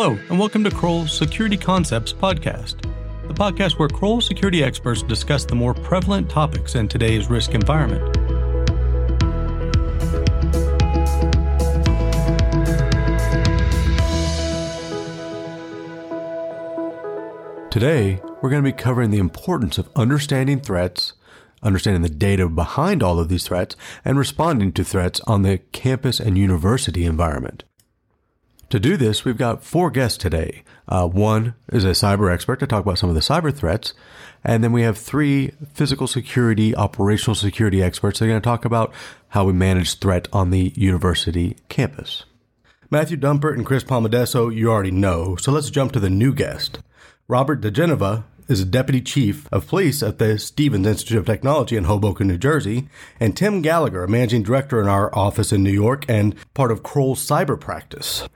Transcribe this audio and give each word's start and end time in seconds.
Hello, 0.00 0.16
and 0.30 0.38
welcome 0.38 0.62
to 0.62 0.70
Kroll 0.70 1.08
Security 1.08 1.56
Concepts 1.56 2.12
Podcast, 2.12 2.82
the 3.26 3.34
podcast 3.34 3.80
where 3.80 3.88
Kroll 3.88 4.20
security 4.20 4.62
experts 4.62 5.02
discuss 5.02 5.44
the 5.44 5.56
more 5.56 5.74
prevalent 5.74 6.30
topics 6.30 6.76
in 6.76 6.86
today's 6.86 7.28
risk 7.28 7.52
environment. 7.52 8.14
Today, 17.72 18.20
we're 18.40 18.50
going 18.50 18.62
to 18.62 18.70
be 18.70 18.72
covering 18.72 19.10
the 19.10 19.18
importance 19.18 19.78
of 19.78 19.90
understanding 19.96 20.60
threats, 20.60 21.14
understanding 21.60 22.02
the 22.02 22.08
data 22.08 22.48
behind 22.48 23.02
all 23.02 23.18
of 23.18 23.28
these 23.28 23.48
threats, 23.48 23.74
and 24.04 24.16
responding 24.16 24.70
to 24.74 24.84
threats 24.84 25.20
on 25.26 25.42
the 25.42 25.58
campus 25.72 26.20
and 26.20 26.38
university 26.38 27.04
environment. 27.04 27.64
To 28.70 28.78
do 28.78 28.98
this, 28.98 29.24
we've 29.24 29.38
got 29.38 29.64
four 29.64 29.90
guests 29.90 30.18
today. 30.18 30.62
Uh, 30.86 31.08
one 31.08 31.54
is 31.72 31.84
a 31.84 31.88
cyber 31.88 32.30
expert 32.30 32.60
to 32.60 32.66
talk 32.66 32.84
about 32.84 32.98
some 32.98 33.08
of 33.08 33.14
the 33.14 33.22
cyber 33.22 33.54
threats. 33.54 33.94
And 34.44 34.62
then 34.62 34.72
we 34.72 34.82
have 34.82 34.98
three 34.98 35.52
physical 35.72 36.06
security, 36.06 36.76
operational 36.76 37.34
security 37.34 37.82
experts. 37.82 38.18
They're 38.18 38.28
going 38.28 38.40
to 38.40 38.44
talk 38.44 38.66
about 38.66 38.92
how 39.28 39.44
we 39.44 39.54
manage 39.54 39.98
threat 39.98 40.28
on 40.34 40.50
the 40.50 40.74
university 40.76 41.56
campus. 41.70 42.24
Matthew 42.90 43.16
Dumpert 43.16 43.54
and 43.54 43.64
Chris 43.64 43.84
Palmadesso, 43.84 44.54
you 44.54 44.70
already 44.70 44.90
know. 44.90 45.36
So 45.36 45.50
let's 45.50 45.70
jump 45.70 45.92
to 45.92 46.00
the 46.00 46.10
new 46.10 46.34
guest. 46.34 46.80
Robert 47.26 47.62
DeGeneva 47.62 48.24
is 48.48 48.60
a 48.60 48.66
deputy 48.66 49.00
chief 49.00 49.46
of 49.50 49.66
police 49.66 50.02
at 50.02 50.18
the 50.18 50.38
Stevens 50.38 50.86
Institute 50.86 51.18
of 51.18 51.26
Technology 51.26 51.76
in 51.76 51.84
Hoboken, 51.84 52.28
New 52.28 52.38
Jersey, 52.38 52.88
and 53.18 53.34
Tim 53.34 53.62
Gallagher, 53.62 54.04
a 54.04 54.08
managing 54.08 54.42
director 54.42 54.78
in 54.80 54.88
our 54.88 55.14
office 55.16 55.52
in 55.52 55.62
New 55.62 55.72
York 55.72 56.04
and 56.06 56.34
part 56.52 56.70
of 56.70 56.82
Kroll's 56.82 57.26
cyber 57.26 57.58
practice. 57.58 58.28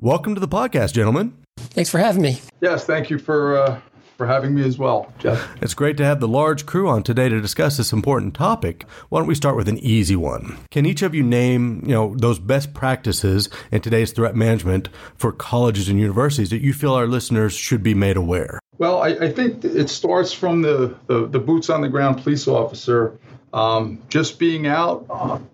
Welcome 0.00 0.34
to 0.34 0.40
the 0.40 0.48
podcast, 0.48 0.92
gentlemen. 0.92 1.36
Thanks 1.56 1.88
for 1.88 1.98
having 1.98 2.20
me. 2.20 2.40
Yes, 2.60 2.84
thank 2.84 3.10
you 3.10 3.18
for 3.18 3.56
uh, 3.56 3.80
for 4.16 4.26
having 4.26 4.52
me 4.52 4.66
as 4.66 4.76
well, 4.76 5.12
Jeff. 5.20 5.48
It's 5.62 5.72
great 5.72 5.96
to 5.98 6.04
have 6.04 6.18
the 6.18 6.26
large 6.26 6.66
crew 6.66 6.88
on 6.88 7.04
today 7.04 7.28
to 7.28 7.40
discuss 7.40 7.76
this 7.76 7.92
important 7.92 8.34
topic. 8.34 8.86
Why 9.08 9.20
don't 9.20 9.28
we 9.28 9.36
start 9.36 9.54
with 9.54 9.68
an 9.68 9.78
easy 9.78 10.16
one? 10.16 10.58
Can 10.72 10.84
each 10.84 11.02
of 11.02 11.14
you 11.14 11.22
name, 11.22 11.80
you 11.86 11.94
know, 11.94 12.14
those 12.16 12.40
best 12.40 12.74
practices 12.74 13.48
in 13.70 13.82
today's 13.82 14.10
threat 14.10 14.34
management 14.34 14.88
for 15.14 15.30
colleges 15.30 15.88
and 15.88 16.00
universities 16.00 16.50
that 16.50 16.60
you 16.60 16.72
feel 16.72 16.94
our 16.94 17.06
listeners 17.06 17.52
should 17.52 17.84
be 17.84 17.94
made 17.94 18.16
aware? 18.16 18.58
Well, 18.78 19.00
I, 19.00 19.10
I 19.10 19.32
think 19.32 19.64
it 19.64 19.88
starts 19.88 20.32
from 20.32 20.62
the, 20.62 20.96
the, 21.06 21.28
the 21.28 21.38
boots 21.38 21.70
on 21.70 21.82
the 21.82 21.88
ground 21.88 22.20
police 22.20 22.48
officer 22.48 23.16
um, 23.54 24.02
just 24.08 24.38
being 24.38 24.66
out 24.66 25.06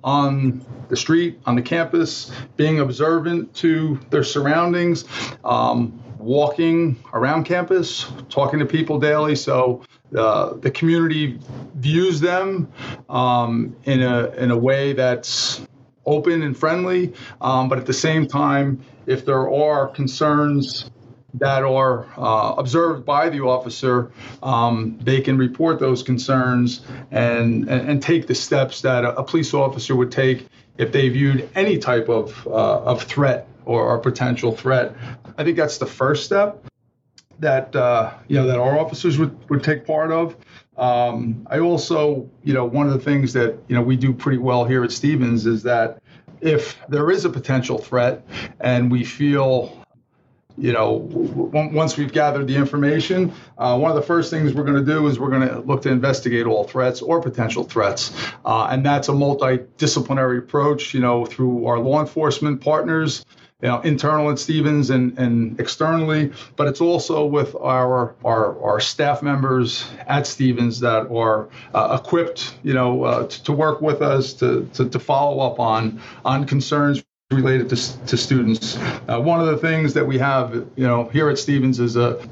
on 0.02 0.64
the 0.88 0.96
street, 0.96 1.38
on 1.46 1.54
the 1.54 1.62
campus, 1.62 2.32
being 2.56 2.80
observant 2.80 3.54
to 3.56 4.00
their 4.08 4.24
surroundings, 4.24 5.04
um, 5.44 6.02
walking 6.18 6.96
around 7.12 7.44
campus, 7.44 8.10
talking 8.30 8.58
to 8.58 8.66
people 8.66 8.98
daily. 8.98 9.36
So 9.36 9.82
uh, 10.16 10.54
the 10.54 10.70
community 10.70 11.38
views 11.74 12.20
them 12.20 12.72
um, 13.08 13.76
in 13.84 14.02
a 14.02 14.30
in 14.30 14.50
a 14.50 14.56
way 14.56 14.94
that's 14.94 15.60
open 16.06 16.42
and 16.42 16.56
friendly, 16.56 17.12
um, 17.42 17.68
but 17.68 17.78
at 17.78 17.86
the 17.86 17.92
same 17.92 18.26
time, 18.26 18.82
if 19.06 19.26
there 19.26 19.50
are 19.50 19.86
concerns 19.88 20.90
that 21.34 21.62
are 21.62 22.06
uh, 22.16 22.54
observed 22.58 23.04
by 23.04 23.28
the 23.28 23.40
officer, 23.40 24.10
um, 24.42 24.98
they 25.02 25.20
can 25.20 25.38
report 25.38 25.78
those 25.78 26.02
concerns 26.02 26.82
and, 27.10 27.68
and, 27.68 27.88
and, 27.88 28.02
take 28.02 28.26
the 28.26 28.34
steps 28.34 28.82
that 28.82 29.04
a, 29.04 29.22
police 29.22 29.54
officer 29.54 29.94
would 29.94 30.10
take 30.10 30.46
if 30.78 30.92
they 30.92 31.08
viewed 31.08 31.48
any 31.54 31.78
type 31.78 32.08
of, 32.08 32.46
uh, 32.46 32.82
of 32.82 33.02
threat 33.02 33.46
or, 33.64 33.82
or, 33.82 33.98
potential 33.98 34.54
threat. 34.56 34.94
I 35.38 35.44
think 35.44 35.56
that's 35.56 35.78
the 35.78 35.86
first 35.86 36.24
step 36.24 36.64
that 37.40 37.74
uh, 37.74 38.12
you 38.28 38.36
know 38.36 38.46
that 38.46 38.58
our 38.58 38.78
officers 38.78 39.18
would, 39.18 39.48
would 39.48 39.64
take 39.64 39.86
part 39.86 40.12
of. 40.12 40.36
Um, 40.76 41.46
I 41.50 41.58
also, 41.58 42.30
you 42.44 42.54
know, 42.54 42.64
one 42.64 42.86
of 42.86 42.92
the 42.92 43.00
things 43.00 43.32
that 43.32 43.58
you 43.68 43.74
know 43.74 43.82
we 43.82 43.96
do 43.96 44.12
pretty 44.12 44.38
well 44.38 44.64
here 44.64 44.84
at 44.84 44.92
Stevens 44.92 45.46
is 45.46 45.62
that 45.64 46.02
if 46.40 46.78
there 46.88 47.10
is 47.10 47.24
a 47.24 47.30
potential 47.30 47.78
threat 47.78 48.24
and 48.60 48.90
we 48.90 49.04
feel 49.04 49.79
you 50.58 50.72
know, 50.72 50.92
once 51.52 51.96
we've 51.96 52.12
gathered 52.12 52.46
the 52.46 52.56
information, 52.56 53.32
uh, 53.58 53.78
one 53.78 53.90
of 53.90 53.96
the 53.96 54.02
first 54.02 54.30
things 54.30 54.52
we're 54.54 54.64
going 54.64 54.84
to 54.84 54.92
do 54.92 55.06
is 55.06 55.18
we're 55.18 55.30
going 55.30 55.48
to 55.48 55.60
look 55.60 55.82
to 55.82 55.90
investigate 55.90 56.46
all 56.46 56.64
threats 56.64 57.02
or 57.02 57.20
potential 57.20 57.64
threats. 57.64 58.12
Uh, 58.44 58.68
and 58.70 58.84
that's 58.84 59.08
a 59.08 59.12
multidisciplinary 59.12 60.38
approach, 60.38 60.94
you 60.94 61.00
know, 61.00 61.24
through 61.24 61.66
our 61.66 61.78
law 61.78 62.00
enforcement 62.00 62.60
partners, 62.60 63.24
you 63.62 63.68
know, 63.68 63.80
internal 63.80 64.30
at 64.30 64.38
Stevens 64.38 64.90
and, 64.90 65.18
and 65.18 65.60
externally, 65.60 66.32
but 66.56 66.66
it's 66.66 66.80
also 66.80 67.26
with 67.26 67.54
our, 67.56 68.14
our, 68.24 68.62
our 68.62 68.80
staff 68.80 69.22
members 69.22 69.86
at 70.06 70.26
Stevens 70.26 70.80
that 70.80 71.10
are 71.10 71.48
uh, 71.74 71.98
equipped, 72.00 72.54
you 72.62 72.72
know, 72.72 73.04
uh, 73.04 73.26
to, 73.26 73.44
to, 73.44 73.52
work 73.52 73.82
with 73.82 74.00
us 74.00 74.32
to, 74.34 74.68
to, 74.74 74.88
to 74.88 74.98
follow 74.98 75.40
up 75.40 75.60
on, 75.60 76.00
on 76.24 76.46
concerns 76.46 77.02
related 77.30 77.68
to, 77.68 78.06
to 78.06 78.16
students. 78.16 78.76
Uh, 79.06 79.20
one 79.20 79.40
of 79.40 79.46
the 79.46 79.56
things 79.56 79.94
that 79.94 80.04
we 80.04 80.18
have, 80.18 80.52
you 80.74 80.84
know, 80.84 81.04
here 81.10 81.28
at 81.30 81.38
Stevens 81.38 81.78
is 81.78 81.94
a, 81.94 82.28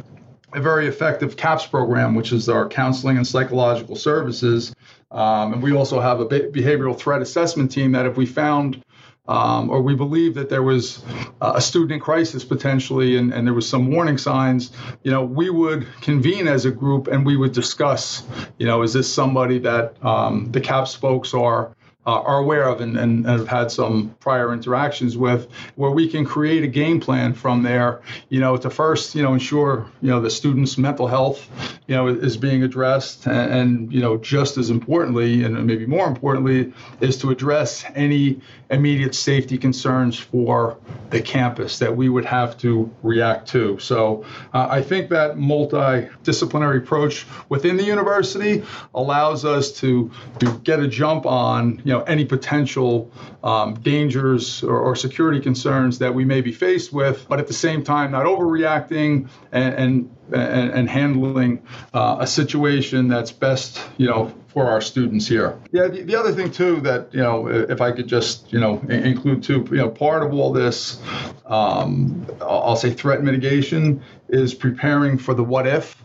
a 0.55 0.61
very 0.61 0.89
effective 0.89 1.37
CAPS 1.37 1.67
program, 1.67 2.17
which 2.17 2.33
is 2.33 2.49
our 2.49 2.69
counseling 2.69 3.17
and 3.17 3.25
psychological 3.25 3.95
services. 3.95 4.75
Um, 5.13 5.53
and 5.53 5.63
we 5.63 5.73
also 5.73 6.01
have 6.01 6.19
a 6.19 6.27
behavioral 6.27 6.99
threat 6.99 7.23
assessment 7.23 7.71
team 7.71 7.93
that 7.93 8.07
if 8.07 8.17
we 8.17 8.27
found 8.27 8.83
um, 9.29 9.71
or 9.71 9.83
we 9.83 9.95
believe 9.95 10.35
that 10.35 10.49
there 10.49 10.63
was 10.63 11.05
a 11.43 11.61
student 11.61 11.93
in 11.93 12.01
crisis 12.01 12.45
potentially 12.45 13.19
and, 13.19 13.33
and 13.33 13.47
there 13.47 13.55
was 13.55 13.69
some 13.69 13.91
warning 13.91 14.17
signs, 14.17 14.73
you 15.05 15.13
know, 15.13 15.23
we 15.23 15.51
would 15.51 15.87
convene 16.01 16.49
as 16.49 16.65
a 16.65 16.71
group 16.71 17.07
and 17.09 17.25
we 17.27 17.37
would 17.37 17.53
discuss, 17.53 18.25
you 18.59 18.67
know, 18.67 18.83
is 18.83 18.95
this 18.95 19.13
somebody 19.13 19.59
that 19.59 20.03
um, 20.03 20.51
the 20.51 20.61
CAPS 20.61 20.95
folks 20.95 21.35
are 21.35 21.77
uh, 22.09 22.23
are 22.23 22.39
aware 22.39 22.67
of 22.67 22.81
and, 22.81 22.97
and, 22.97 23.27
have 23.27 23.47
had 23.47 23.71
some 23.71 24.17
prior 24.19 24.51
interactions 24.55 25.15
with, 25.15 25.47
where 25.75 25.91
we 25.91 26.09
can 26.09 26.25
create 26.25 26.65
a 26.65 26.67
game 26.67 26.99
plan 26.99 27.35
from 27.35 27.63
there, 27.63 28.01
you 28.31 28.41
know, 28.41 28.57
to 28.57 28.71
first, 28.71 29.15
you 29.15 29.23
know, 29.23 29.35
ensure, 29.35 29.87
you 30.01 30.09
know, 30.09 30.19
the 30.19 30.31
student's 30.31 30.79
mental 30.79 31.07
health, 31.07 31.47
you 31.87 31.95
know, 31.95 32.09
is 32.09 32.39
being 32.39 32.63
addressed. 32.63 33.27
And, 33.27 33.53
and, 33.53 33.93
you 33.93 34.01
know, 34.01 34.17
just 34.17 34.57
as 34.57 34.71
importantly, 34.71 35.45
and 35.45 35.67
maybe 35.67 35.85
more 35.85 36.07
importantly, 36.07 36.73
is 37.03 37.19
to 37.19 37.31
address 37.31 37.85
any 37.95 38.41
immediate 38.71 39.15
safety 39.15 39.59
concerns 39.59 40.19
for 40.19 40.79
the 41.11 41.21
campus 41.21 41.79
that 41.79 41.95
we 41.95 42.09
would 42.09 42.25
have 42.25 42.57
to 42.59 42.91
react 43.03 43.49
to. 43.49 43.79
So 43.81 44.25
uh, 44.55 44.69
I 44.71 44.83
think 44.83 45.11
that 45.11 45.37
multidisciplinary 45.37 46.79
approach 46.79 47.27
within 47.51 47.77
the 47.77 47.85
university 47.85 48.65
allows 48.95 49.45
us 49.45 49.73
to, 49.81 50.11
to 50.41 50.59
get 50.61 50.81
a 50.81 50.89
jump 50.89 51.27
on, 51.27 51.83
you 51.85 51.93
know, 51.93 51.98
know 51.99 52.05
any 52.05 52.25
potential 52.25 53.11
um, 53.43 53.75
dangers 53.75 54.63
or, 54.63 54.79
or, 54.79 54.97
security 54.97 55.41
concerns 55.41 55.99
that 55.99 56.15
we 56.15 56.25
may 56.25 56.41
be 56.41 56.53
faced 56.53 56.93
with, 56.93 57.27
but 57.29 57.39
at 57.39 57.47
the 57.47 57.53
same 57.53 57.85
time 57.85 58.11
not 58.11 58.27
overreacting 58.27 59.29
and 59.53 59.75
and, 59.75 60.17
and, 60.33 60.71
and 60.71 60.89
handling 60.89 61.63
uh, 61.95 62.17
a 62.21 62.27
situation 62.27 63.09
that's 63.09 63.33
best 63.33 63.81
you 63.97 64.07
know 64.07 64.33
for 64.49 64.67
our 64.67 64.81
students 64.81 65.27
here. 65.27 65.59
Yeah, 65.73 65.89
the, 65.89 66.03
the, 66.03 66.17
other 66.17 66.33
thing 66.33 66.51
too 66.51 66.81
that 66.81 67.13
you 67.13 67.21
know 67.21 67.49
if 67.49 67.81
I 67.81 67.93
could 67.93 68.09
just 68.09 68.53
you 68.53 68.61
know 68.61 68.79
include 68.89 69.43
too 69.43 69.67
you 69.71 69.77
know 69.77 69.91
part 69.91 70.23
of 70.23 70.33
all 70.33 70.53
this 70.53 71.01
um, 71.47 72.27
I'll 72.41 72.77
say 72.77 72.93
threat 72.93 73.23
mitigation 73.23 74.03
is 74.29 74.55
preparing 74.55 75.19
for 75.19 75.35
the 75.35 75.45
what 75.45 75.67
if 75.67 75.97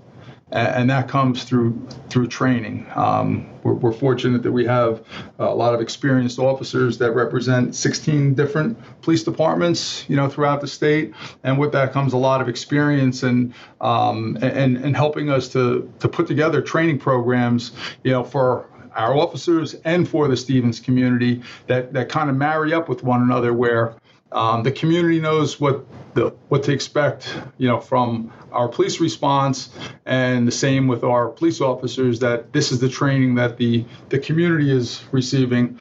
and 0.53 0.89
that 0.89 1.07
comes 1.07 1.43
through 1.43 1.75
through 2.09 2.27
training. 2.27 2.85
Um, 2.95 3.49
we're, 3.63 3.73
we're, 3.73 3.93
fortunate 3.93 4.43
that 4.43 4.51
we 4.51 4.65
have 4.65 5.03
a 5.39 5.53
lot 5.53 5.73
of 5.73 5.81
experienced 5.81 6.37
officers 6.37 6.97
that 6.97 7.13
represent 7.13 7.73
16 7.75 8.33
different 8.33 8.77
police 9.01 9.23
departments, 9.23 10.07
you 10.09 10.15
know, 10.15 10.29
throughout 10.29 10.61
the 10.61 10.67
state, 10.67 11.13
and 11.43 11.57
with 11.57 11.71
that 11.71 11.91
comes 11.93 12.13
a 12.13 12.17
lot 12.17 12.41
of 12.41 12.49
experience 12.49 13.23
and 13.23 13.53
um, 13.81 14.37
and 14.41 14.77
and 14.77 14.95
helping 14.95 15.29
us 15.29 15.49
to 15.49 15.91
to 15.99 16.07
put 16.07 16.27
together 16.27 16.61
training 16.61 16.99
programs, 16.99 17.71
you 18.03 18.11
know, 18.11 18.23
for 18.23 18.69
our 18.95 19.15
officers 19.15 19.73
and 19.85 20.07
for 20.07 20.27
the 20.27 20.37
Stevens 20.37 20.79
community 20.79 21.41
that 21.67 21.93
that 21.93 22.09
kind 22.09 22.29
of 22.29 22.35
marry 22.35 22.73
up 22.73 22.87
with 22.87 23.03
one 23.03 23.21
another 23.21 23.53
where 23.53 23.95
um, 24.33 24.63
the 24.63 24.71
community 24.71 25.19
knows 25.19 25.59
what 25.59 25.85
the 26.15 26.29
what 26.49 26.63
to 26.63 26.71
expect, 26.71 27.35
you 27.57 27.67
know, 27.67 27.79
from 27.79 28.31
our 28.51 28.67
police 28.67 28.99
response, 28.99 29.69
and 30.05 30.47
the 30.47 30.51
same 30.51 30.87
with 30.87 31.03
our 31.03 31.29
police 31.29 31.61
officers. 31.61 32.19
That 32.19 32.51
this 32.51 32.71
is 32.71 32.79
the 32.79 32.89
training 32.89 33.35
that 33.35 33.57
the 33.57 33.85
the 34.09 34.19
community 34.19 34.71
is 34.71 35.03
receiving, 35.11 35.79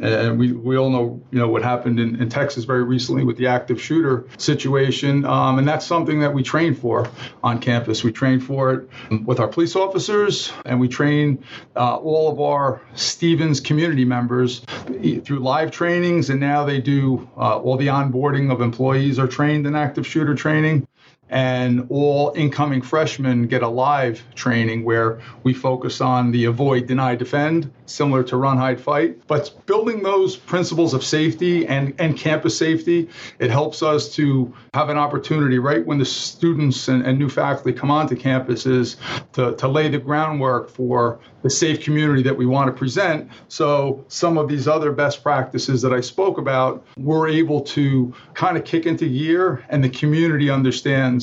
and 0.00 0.38
we, 0.38 0.52
we 0.52 0.76
all 0.76 0.90
know 0.90 1.22
you 1.30 1.38
know 1.38 1.48
what 1.48 1.62
happened 1.62 1.98
in, 1.98 2.20
in 2.20 2.28
Texas 2.28 2.64
very 2.64 2.84
recently 2.84 3.24
with 3.24 3.36
the 3.36 3.46
active 3.46 3.80
shooter 3.80 4.26
situation, 4.38 5.24
um, 5.24 5.58
and 5.58 5.66
that's 5.66 5.86
something 5.86 6.20
that 6.20 6.32
we 6.32 6.42
train 6.42 6.74
for 6.74 7.08
on 7.42 7.58
campus. 7.58 8.04
We 8.04 8.12
train 8.12 8.40
for 8.40 8.72
it 8.72 8.88
with 9.24 9.40
our 9.40 9.48
police 9.48 9.76
officers, 9.76 10.52
and 10.64 10.80
we 10.80 10.88
train 10.88 11.42
uh, 11.76 11.96
all 11.96 12.30
of 12.30 12.40
our 12.40 12.82
Stevens 12.94 13.60
community 13.60 14.04
members 14.04 14.60
through 14.60 15.40
live 15.40 15.70
trainings, 15.70 16.30
and 16.30 16.40
now 16.40 16.64
they 16.64 16.80
do 16.80 17.28
uh, 17.36 17.58
all 17.58 17.76
the 17.76 17.88
onboarding 17.88 18.52
of 18.52 18.60
employees 18.60 19.18
are 19.18 19.28
trained 19.28 19.66
in 19.66 19.74
active 19.74 20.06
shooter 20.06 20.34
training 20.34 20.86
and 21.30 21.86
all 21.90 22.32
incoming 22.34 22.82
freshmen 22.82 23.46
get 23.46 23.62
a 23.62 23.68
live 23.68 24.22
training 24.34 24.84
where 24.84 25.20
we 25.44 25.54
focus 25.54 26.00
on 26.00 26.32
the 26.32 26.44
avoid, 26.46 26.88
deny, 26.88 27.14
defend, 27.14 27.70
similar 27.86 28.24
to 28.24 28.36
run, 28.36 28.56
hide, 28.56 28.80
fight. 28.80 29.26
But 29.28 29.54
building 29.66 30.02
those 30.02 30.36
principles 30.36 30.92
of 30.92 31.04
safety 31.04 31.66
and, 31.66 31.94
and 31.98 32.16
campus 32.16 32.58
safety, 32.58 33.08
it 33.38 33.50
helps 33.50 33.82
us 33.82 34.12
to 34.16 34.52
have 34.74 34.88
an 34.88 34.98
opportunity 34.98 35.58
right 35.58 35.86
when 35.86 35.98
the 35.98 36.04
students 36.04 36.88
and, 36.88 37.06
and 37.06 37.18
new 37.18 37.28
faculty 37.28 37.72
come 37.72 37.90
onto 37.90 38.16
campuses 38.16 38.96
to, 39.32 39.54
to 39.56 39.68
lay 39.68 39.88
the 39.88 39.98
groundwork 39.98 40.68
for 40.68 41.20
the 41.42 41.50
safe 41.50 41.82
community 41.82 42.22
that 42.22 42.36
we 42.36 42.44
want 42.44 42.66
to 42.66 42.72
present. 42.72 43.30
So 43.48 44.04
some 44.08 44.36
of 44.36 44.48
these 44.48 44.68
other 44.68 44.92
best 44.92 45.22
practices 45.22 45.80
that 45.82 45.92
I 45.92 46.00
spoke 46.00 46.38
about, 46.38 46.84
we're 46.98 47.28
able 47.28 47.62
to 47.62 48.14
kind 48.34 48.56
of 48.56 48.64
kick 48.64 48.84
into 48.84 49.08
gear 49.08 49.64
and 49.68 49.82
the 49.82 49.88
community 49.88 50.50
understands 50.50 51.19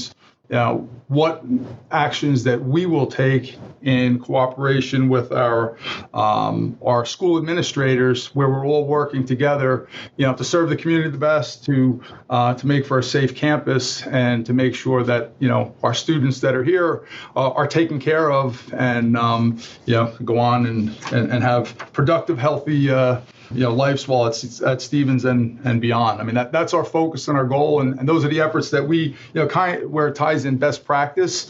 know, 0.56 0.90
what 1.08 1.44
actions 1.90 2.44
that 2.44 2.62
we 2.62 2.86
will 2.86 3.08
take 3.08 3.58
in 3.82 4.20
cooperation 4.20 5.08
with 5.08 5.32
our 5.32 5.78
um, 6.14 6.78
our 6.86 7.06
school 7.06 7.38
administrators, 7.38 8.36
where 8.36 8.50
we're 8.50 8.66
all 8.66 8.86
working 8.86 9.26
together, 9.26 9.88
you 10.18 10.26
know, 10.26 10.34
to 10.34 10.44
serve 10.44 10.70
the 10.70 10.76
community 10.76 11.10
the 11.10 11.18
best, 11.18 11.64
to 11.66 12.02
uh, 12.30 12.54
to 12.56 12.68
make 12.68 12.86
for 12.86 13.00
a 13.00 13.04
safe 13.04 13.36
campus, 13.36 14.06
and 14.08 14.46
to 14.46 14.54
make 14.54 14.76
sure 14.76 15.04
that 15.04 15.32
you 15.40 15.48
know 15.48 15.74
our 15.82 15.94
students 15.94 16.42
that 16.42 16.56
are 16.56 16.64
here 16.64 17.06
uh, 17.36 17.52
are 17.52 17.68
taken 17.68 18.00
care 18.00 18.30
of, 18.30 18.74
and 18.74 19.16
um, 19.16 19.60
you 19.86 19.94
know, 19.94 20.14
go 20.26 20.38
on 20.38 20.66
and, 20.66 20.90
and, 21.14 21.32
and 21.32 21.44
have 21.44 21.78
productive, 21.94 22.38
healthy. 22.38 22.90
Uh, 22.90 23.22
you 23.52 23.62
know 23.62 23.74
lives 23.74 24.08
while 24.08 24.28
it's 24.28 24.62
at 24.62 24.82
Stevens 24.82 25.26
and 25.26 25.60
and 25.64 25.80
beyond. 25.80 26.20
I 26.20 26.24
mean 26.24 26.36
that 26.36 26.52
that's 26.52 26.74
our 26.74 26.84
focus 26.84 27.28
and 27.28 27.38
our 27.38 27.46
goal, 27.46 27.82
and, 27.82 27.98
and 28.00 28.08
those 28.08 28.26
are 28.26 28.28
the 28.28 28.42
efforts 28.42 28.72
that 28.72 28.88
we 28.88 29.00
you 29.00 29.16
know 29.34 29.48
kind 29.48 29.90
where 29.90 30.08
it 30.10 30.16
ties 30.16 30.46
in 30.46 30.58
best 30.58 30.86
practice. 30.86 30.97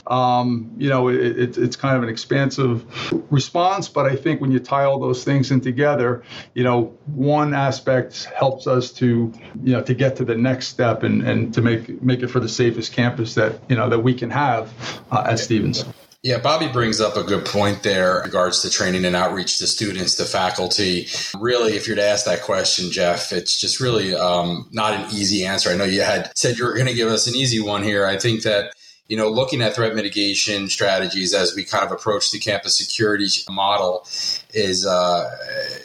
Um, 0.08 0.72
you 0.78 0.90
know 0.90 1.10
it, 1.10 1.40
it, 1.40 1.58
it's 1.58 1.76
kind 1.76 1.98
of 1.98 2.04
an 2.04 2.10
expansive 2.10 2.86
response, 3.32 3.90
but 3.90 4.06
I 4.06 4.16
think 4.16 4.42
when 4.42 4.52
you 4.52 4.60
tie 4.60 4.84
all 4.84 5.00
those 5.00 5.24
things 5.24 5.52
in 5.52 5.62
together, 5.62 6.24
you 6.54 6.64
know 6.64 6.98
one 7.06 7.54
aspect 7.54 8.26
helps 8.26 8.68
us 8.68 8.92
to 8.94 9.34
you 9.64 9.74
know 9.74 9.82
to 9.82 9.94
get 9.94 10.16
to 10.18 10.26
the 10.26 10.36
next 10.36 10.68
step 10.68 11.04
and 11.04 11.22
and 11.24 11.54
to 11.54 11.62
make 11.62 12.02
make 12.02 12.22
it 12.22 12.28
for 12.28 12.40
the 12.40 12.50
safest 12.50 12.94
campus 12.94 13.36
that 13.36 13.60
you 13.70 13.76
know 13.76 13.90
that 13.90 14.00
we 14.00 14.14
can 14.14 14.30
have 14.30 14.72
uh, 15.12 15.26
at 15.30 15.40
Stevens. 15.40 15.86
Yeah, 16.24 16.40
Bobby 16.40 16.68
brings 16.68 17.00
up 17.00 17.16
a 17.16 17.24
good 17.24 17.46
point 17.46 17.84
there 17.84 18.18
in 18.20 18.26
regards 18.26 18.62
to 18.64 18.70
training 18.70 19.06
and 19.06 19.16
outreach 19.16 19.60
to 19.60 19.68
students, 19.68 20.16
to 20.16 20.26
faculty. 20.26 21.08
Really, 21.40 21.78
if 21.78 21.88
you're 21.88 21.96
to 21.96 22.04
ask 22.04 22.26
that 22.26 22.42
question, 22.42 22.92
Jeff, 22.92 23.32
it's 23.32 23.60
just 23.62 23.80
really 23.80 24.16
um, 24.16 24.68
not 24.72 24.94
an 24.94 25.06
easy 25.12 25.46
answer. 25.46 25.70
I 25.70 25.76
know 25.76 25.84
you 25.84 26.02
had 26.02 26.32
said 26.36 26.58
you 26.58 26.66
were 26.66 26.74
going 26.74 26.88
to 26.88 26.96
give 26.96 27.08
us 27.08 27.28
an 27.28 27.36
easy 27.36 27.62
one 27.62 27.84
here. 27.84 28.06
I 28.06 28.18
think 28.18 28.44
that 28.44 28.74
you 29.08 29.18
know, 29.18 29.30
looking 29.30 29.62
at 29.62 29.74
threat 29.74 29.96
mitigation 29.96 30.70
strategies 30.70 31.34
as 31.34 31.56
we 31.56 31.64
kind 31.64 31.86
of 31.86 31.92
approach 31.92 32.32
the 32.32 32.40
campus 32.40 32.78
security 32.78 33.28
model 33.50 34.06
is 34.54 34.86
uh, 34.86 35.30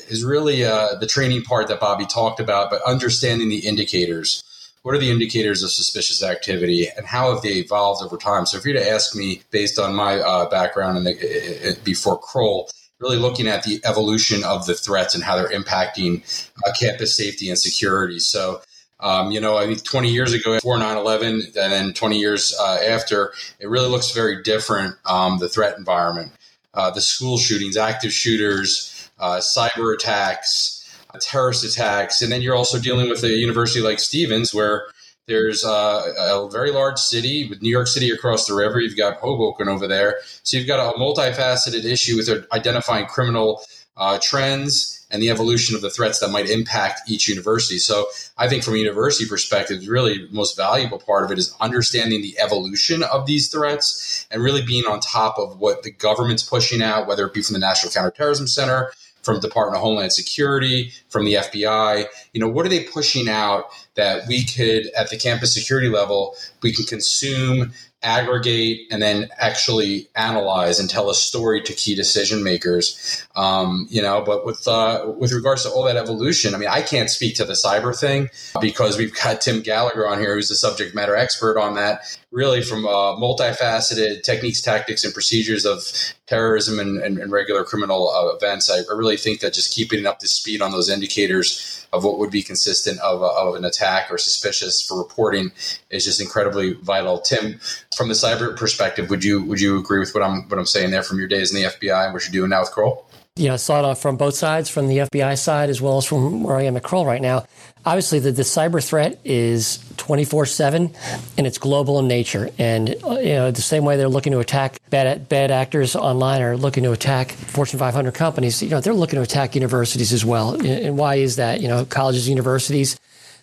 is 0.09 0.25
really 0.25 0.65
uh, 0.65 0.97
the 0.97 1.07
training 1.07 1.43
part 1.43 1.69
that 1.69 1.81
Bobby 1.81 2.07
talked 2.07 2.41
about, 2.41 2.71
but 2.71 2.83
understanding 2.83 3.49
the 3.49 3.67
indicators 3.67 4.45
what 4.83 4.97
are 4.97 4.99
the 4.99 5.11
indicators 5.11 5.63
of 5.63 5.71
suspicious 5.71 6.23
activity 6.23 6.89
and 6.97 7.07
how 7.07 7.33
have 7.33 7.43
they 7.43 7.55
evolved 7.55 8.03
over 8.03 8.17
time? 8.17 8.47
So, 8.47 8.59
if 8.59 8.65
you're 8.65 8.75
to 8.75 8.91
ask 8.91 9.15
me, 9.15 9.43
based 9.51 9.79
on 9.79 9.95
my 9.95 10.19
uh, 10.19 10.49
background 10.51 10.99
in 10.99 11.05
the, 11.05 11.71
uh, 11.71 11.75
before 11.85 12.19
Kroll, 12.19 12.69
really 12.99 13.17
looking 13.17 13.47
at 13.47 13.63
the 13.63 13.81
evolution 13.85 14.45
of 14.45 14.67
the 14.67 14.75
threats 14.75 15.15
and 15.15 15.23
how 15.23 15.37
they're 15.37 15.49
impacting 15.49 16.23
uh, 16.67 16.73
campus 16.79 17.17
safety 17.17 17.49
and 17.49 17.59
security. 17.59 18.19
So, 18.19 18.61
um, 19.03 19.33
you 19.33 19.41
know, 19.41 19.59
I 19.59 19.67
mean, 19.67 19.79
20 19.79 20.11
years 20.11 20.33
ago, 20.33 20.55
before 20.55 20.79
9 20.79 20.97
11, 20.97 21.35
and 21.35 21.55
then 21.55 21.93
20 21.93 22.19
years 22.19 22.57
uh, 22.59 22.79
after, 22.87 23.33
it 23.59 23.69
really 23.69 23.89
looks 23.89 24.13
very 24.13 24.43
different, 24.43 24.95
um, 25.05 25.39
the 25.39 25.49
threat 25.49 25.77
environment. 25.77 26.33
Uh, 26.73 26.91
the 26.91 27.01
school 27.03 27.37
shootings, 27.37 27.77
active 27.77 28.13
shooters, 28.13 29.11
uh, 29.19 29.37
cyber 29.39 29.95
attacks, 29.95 30.79
terrorist 31.21 31.65
attacks, 31.65 32.23
and 32.23 32.33
then 32.33 32.41
you're 32.41 32.57
also 32.57 32.79
dealing 32.79 33.11
with 33.11 33.23
a 33.25 33.29
university 33.29 33.81
like 33.81 33.99
Stevens 33.99 34.55
where 34.55 34.87
there's 35.27 35.65
uh, 35.65 36.13
a 36.19 36.49
very 36.51 36.71
large 36.71 36.99
city 36.99 37.47
with 37.49 37.63
New 37.63 37.71
York 37.71 37.87
City 37.87 38.11
across 38.11 38.47
the 38.47 38.55
river. 38.55 38.81
You've 38.81 38.97
got 38.97 39.19
Hoboken 39.19 39.69
over 39.69 39.87
there, 39.87 40.17
so 40.43 40.57
you've 40.57 40.67
got 40.67 40.95
a 40.95 40.99
multifaceted 40.99 41.85
issue 41.85 42.17
with 42.17 42.47
identifying 42.53 43.07
criminal 43.07 43.63
uh, 43.97 44.19
trends 44.21 45.07
and 45.11 45.21
the 45.23 45.31
evolution 45.31 45.77
of 45.77 45.83
the 45.83 45.91
threats 45.91 46.21
that 46.21 46.31
might 46.31 46.49
impact 46.49 47.03
each 47.09 47.29
university. 47.29 47.79
So 47.79 48.07
I 48.39 48.49
think 48.49 48.65
from 48.65 48.75
a 48.75 48.79
university 48.79 49.29
perspective, 49.29 49.87
really 49.87 50.27
the 50.27 50.33
most 50.33 50.57
valuable 50.57 50.99
part 50.99 51.25
of 51.25 51.31
it 51.31 51.39
is 51.39 51.55
understanding 51.61 52.23
the 52.23 52.39
evolution 52.39 53.03
of 53.03 53.27
these 53.27 53.49
threats 53.49 54.27
and 54.31 54.43
really 54.43 54.63
being 54.65 54.85
on 54.87 55.01
top 55.01 55.39
of 55.39 55.61
what 55.61 55.83
the 55.83 55.91
government's 55.91 56.43
pushing 56.43 56.83
out, 56.83 57.07
whether 57.07 57.27
it 57.27 57.35
be 57.35 57.43
from 57.43 57.53
the 57.53 57.61
National 57.61 57.93
Counterterrorism 57.93 58.47
Center, 58.47 58.91
from 59.23 59.39
Department 59.39 59.77
of 59.77 59.83
Homeland 59.83 60.13
Security, 60.13 60.93
from 61.09 61.25
the 61.25 61.35
FBI. 61.35 62.07
You 62.33 62.41
know, 62.41 62.49
what 62.49 62.67
are 62.67 62.71
they 62.71 62.85
pushing 62.85 63.29
out 63.29 63.67
that 63.95 64.27
we 64.27 64.45
could, 64.45 64.87
at 64.97 65.11
the 65.11 65.19
campus 65.19 65.55
security 65.55 65.89
level, 65.89 66.35
we 66.63 66.73
can 66.73 66.87
consume 66.87 67.73
aggregate 68.03 68.87
and 68.91 69.01
then 69.01 69.29
actually 69.39 70.09
analyze 70.15 70.79
and 70.79 70.89
tell 70.89 71.11
a 71.11 71.15
story 71.15 71.63
to 71.63 71.73
key 71.73 71.95
decision 71.95 72.43
makers. 72.43 73.25
Um, 73.37 73.87
you 73.91 74.03
know, 74.03 74.23
but 74.23 74.45
with 74.45 74.67
uh, 74.67 75.13
with 75.17 75.33
regards 75.33 75.63
to 75.65 75.71
all 75.71 75.85
that 75.85 75.97
evolution, 75.97 76.55
I 76.55 76.59
mean, 76.59 76.69
I 76.69 76.83
can't 76.83 77.11
speak 77.11 77.37
to 77.37 77.45
the 77.45 77.55
cyber 77.55 77.99
thing 77.99 78.31
because 78.61 78.99
we've 78.99 79.15
got 79.15 79.41
Tim 79.41 79.61
Gallagher 79.63 80.07
on 80.09 80.19
here, 80.19 80.35
who's 80.35 80.49
the 80.49 80.55
subject 80.55 80.95
matter 80.95 81.17
expert 81.17 81.59
on 81.59 81.75
that. 81.75 82.03
Really, 82.33 82.63
from 82.63 82.87
uh, 82.87 83.15
multifaceted 83.17 84.23
techniques, 84.23 84.63
tactics, 84.63 85.05
and 85.05 85.13
procedures 85.13 85.67
of 85.67 85.83
terrorism 86.27 86.79
and, 86.79 86.97
and, 86.97 87.19
and 87.19 87.31
regular 87.31 87.63
criminal 87.63 88.09
uh, 88.09 88.35
events, 88.35 88.71
I, 88.71 88.79
I 88.79 88.97
really 88.97 89.19
think 89.19 89.41
that 89.41 89.53
just 89.53 89.71
keeping 89.71 90.07
up 90.07 90.19
to 90.21 90.29
speed 90.29 90.63
on 90.63 90.73
those 90.73 90.89
indicators 90.89 91.87
of 91.93 92.05
what 92.05 92.19
would 92.19 92.31
be 92.31 92.43
consistent 92.43 92.99
of, 93.01 93.21
a, 93.21 93.27
of 93.27 93.55
an 93.55 93.67
attack 93.67 94.11
or 94.11 94.17
suspicious 94.17 94.81
for 94.81 94.97
reporting 94.97 95.53
is 95.91 96.07
just 96.07 96.23
incredibly 96.23 96.73
vital. 96.73 97.21
Tim, 97.21 97.61
from 97.95 98.09
the 98.09 98.15
cyber 98.15 98.57
perspective, 98.57 99.11
would 99.11 99.23
you 99.23 99.43
would 99.45 99.61
you 99.61 99.79
agree 99.79 99.99
with 99.99 100.15
what 100.15 100.23
I'm 100.23 100.49
what 100.49 100.59
I'm 100.59 100.65
saying 100.65 100.91
there 100.91 101.03
from 101.03 101.19
your 101.19 101.29
days 101.29 101.55
in 101.55 101.63
the 101.63 101.69
FBI 101.69 102.07
and 102.07 102.15
what 102.15 102.25
you're 102.25 102.33
doing 102.33 102.49
now 102.49 102.61
with 102.61 102.71
Kroll? 102.71 103.05
You 103.37 103.49
know, 103.49 103.57
saw 103.57 103.91
it 103.91 103.97
from 103.97 104.19
both 104.19 104.35
sides, 104.35 104.69
from 104.69 104.89
the 104.89 104.99
FBI 104.99 105.39
side 105.39 105.71
as 105.71 105.81
well 105.81 105.97
as 105.97 106.05
from 106.05 106.43
where 106.43 106.57
I 106.57 106.65
am 106.65 106.77
at 106.77 106.83
Kroll 106.83 107.07
right 107.07 107.23
now. 107.23 107.47
Obviously, 107.87 108.19
the, 108.19 108.31
the 108.31 108.43
cyber 108.43 108.87
threat 108.87 109.19
is 109.25 109.83
24 109.97 110.45
7 110.45 110.95
and 111.39 111.47
it's 111.47 111.57
global 111.57 111.99
in 111.99 112.09
nature. 112.09 112.51
And, 112.59 112.95
uh, 113.03 113.13
you 113.13 113.33
know, 113.33 113.51
the 113.51 113.63
same 113.63 113.87
way 113.87 113.97
they're 113.97 114.07
looking 114.07 114.33
to 114.33 114.41
attack 114.41 114.77
bad, 114.91 115.31
bad 115.31 115.51
actors 115.51 115.97
online 115.97 116.43
or 116.43 116.59
looking 116.59 116.83
to 116.83 116.93
attack 116.93 117.33
Fortune 117.33 117.79
500 117.79 118.13
companies, 118.13 118.63
you 118.63 118.69
know, 118.69 118.83
they're 118.83 118.93
looking 118.93 119.17
to 119.17 119.23
attack 119.23 119.55
universities 119.55 120.13
as 120.13 120.27
well. 120.27 120.55
And 120.63 120.99
why 120.99 121.15
is 121.15 121.37
that? 121.37 121.63
You 121.63 121.69
know, 121.69 121.87
colleges, 121.87 122.29
universities 122.29 123.01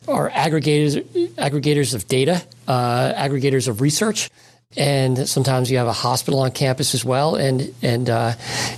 are 0.08 0.29
aggregators, 0.29 1.03
aggregators 1.34 1.96
of 1.96 2.08
data, 2.08 2.43
uh, 2.67 3.12
aggregators 3.13 3.67
of 3.67 3.81
research 3.81 4.29
and 4.77 5.27
sometimes 5.27 5.71
you 5.71 5.79
have 5.79 5.88
a 5.88 5.93
hospital 5.93 6.41
on 6.41 6.51
campus 6.51 6.93
as 6.93 7.03
well, 7.03 7.35
and 7.35 7.73
and 7.81 8.07
uh, 8.07 8.33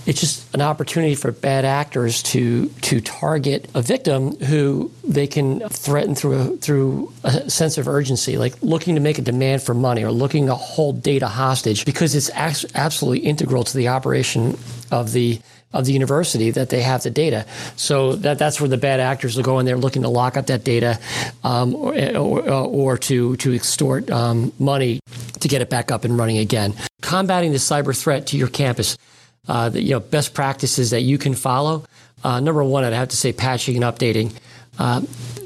it's 0.05 0.21
just 0.21 0.53
an 0.55 0.61
opportunity 0.61 1.15
for 1.15 1.33
bad 1.33 1.65
actors 1.65 2.23
to 2.23 2.67
to 2.81 3.01
target 3.01 3.69
a 3.75 3.81
victim 3.81 4.37
who 4.37 4.89
they 5.03 5.27
can 5.27 5.59
threaten 5.67 6.15
through 6.15 6.33
a, 6.33 6.57
through 6.57 7.11
a 7.25 7.49
sense 7.49 7.77
of 7.77 7.89
urgency, 7.89 8.37
like 8.37 8.55
looking 8.61 8.95
to 8.95 9.01
make 9.01 9.17
a 9.17 9.21
demand 9.21 9.63
for 9.63 9.73
money 9.73 10.01
or 10.01 10.11
looking 10.11 10.45
to 10.45 10.55
hold 10.55 11.03
data 11.03 11.27
hostage, 11.27 11.85
because 11.85 12.15
it's 12.15 12.29
absolutely 12.73 13.19
integral 13.19 13.65
to 13.65 13.75
the 13.75 13.89
operation 13.89 14.57
of 14.91 15.11
the 15.11 15.41
of 15.73 15.85
the 15.85 15.93
university 15.93 16.51
that 16.51 16.69
they 16.69 16.81
have 16.81 17.03
the 17.03 17.09
data. 17.09 17.45
So 17.75 18.15
that 18.17 18.37
that's 18.37 18.59
where 18.59 18.69
the 18.69 18.77
bad 18.77 18.99
actors 18.99 19.35
will 19.35 19.43
go 19.43 19.59
in 19.59 19.65
there 19.65 19.77
looking 19.77 20.01
to 20.01 20.09
lock 20.09 20.37
up 20.37 20.47
that 20.47 20.63
data 20.63 20.99
um, 21.43 21.75
or, 21.75 21.93
or, 22.15 22.49
or, 22.49 22.97
to 22.97 23.35
to 23.37 23.53
extort 23.53 24.09
um, 24.09 24.51
money 24.59 24.99
to 25.39 25.47
get 25.47 25.61
it 25.61 25.69
back 25.69 25.91
up 25.91 26.03
and 26.03 26.17
running 26.17 26.37
again. 26.37 26.73
Combating 27.01 27.51
the 27.51 27.57
cyber 27.57 27.97
threat 27.97 28.27
to 28.27 28.37
your 28.37 28.47
campus, 28.47 28.97
uh, 29.47 29.69
the, 29.69 29.81
you 29.81 29.91
know, 29.91 29.99
best 29.99 30.33
practices 30.33 30.91
that 30.91 31.01
you 31.01 31.17
can 31.17 31.33
follow. 31.33 31.85
Uh, 32.23 32.39
number 32.39 32.63
one, 32.63 32.83
I'd 32.83 32.93
have 32.93 33.09
to 33.09 33.17
say 33.17 33.33
patching 33.33 33.81
and 33.81 33.85
updating. 33.85 34.33
Uh, 34.77 35.01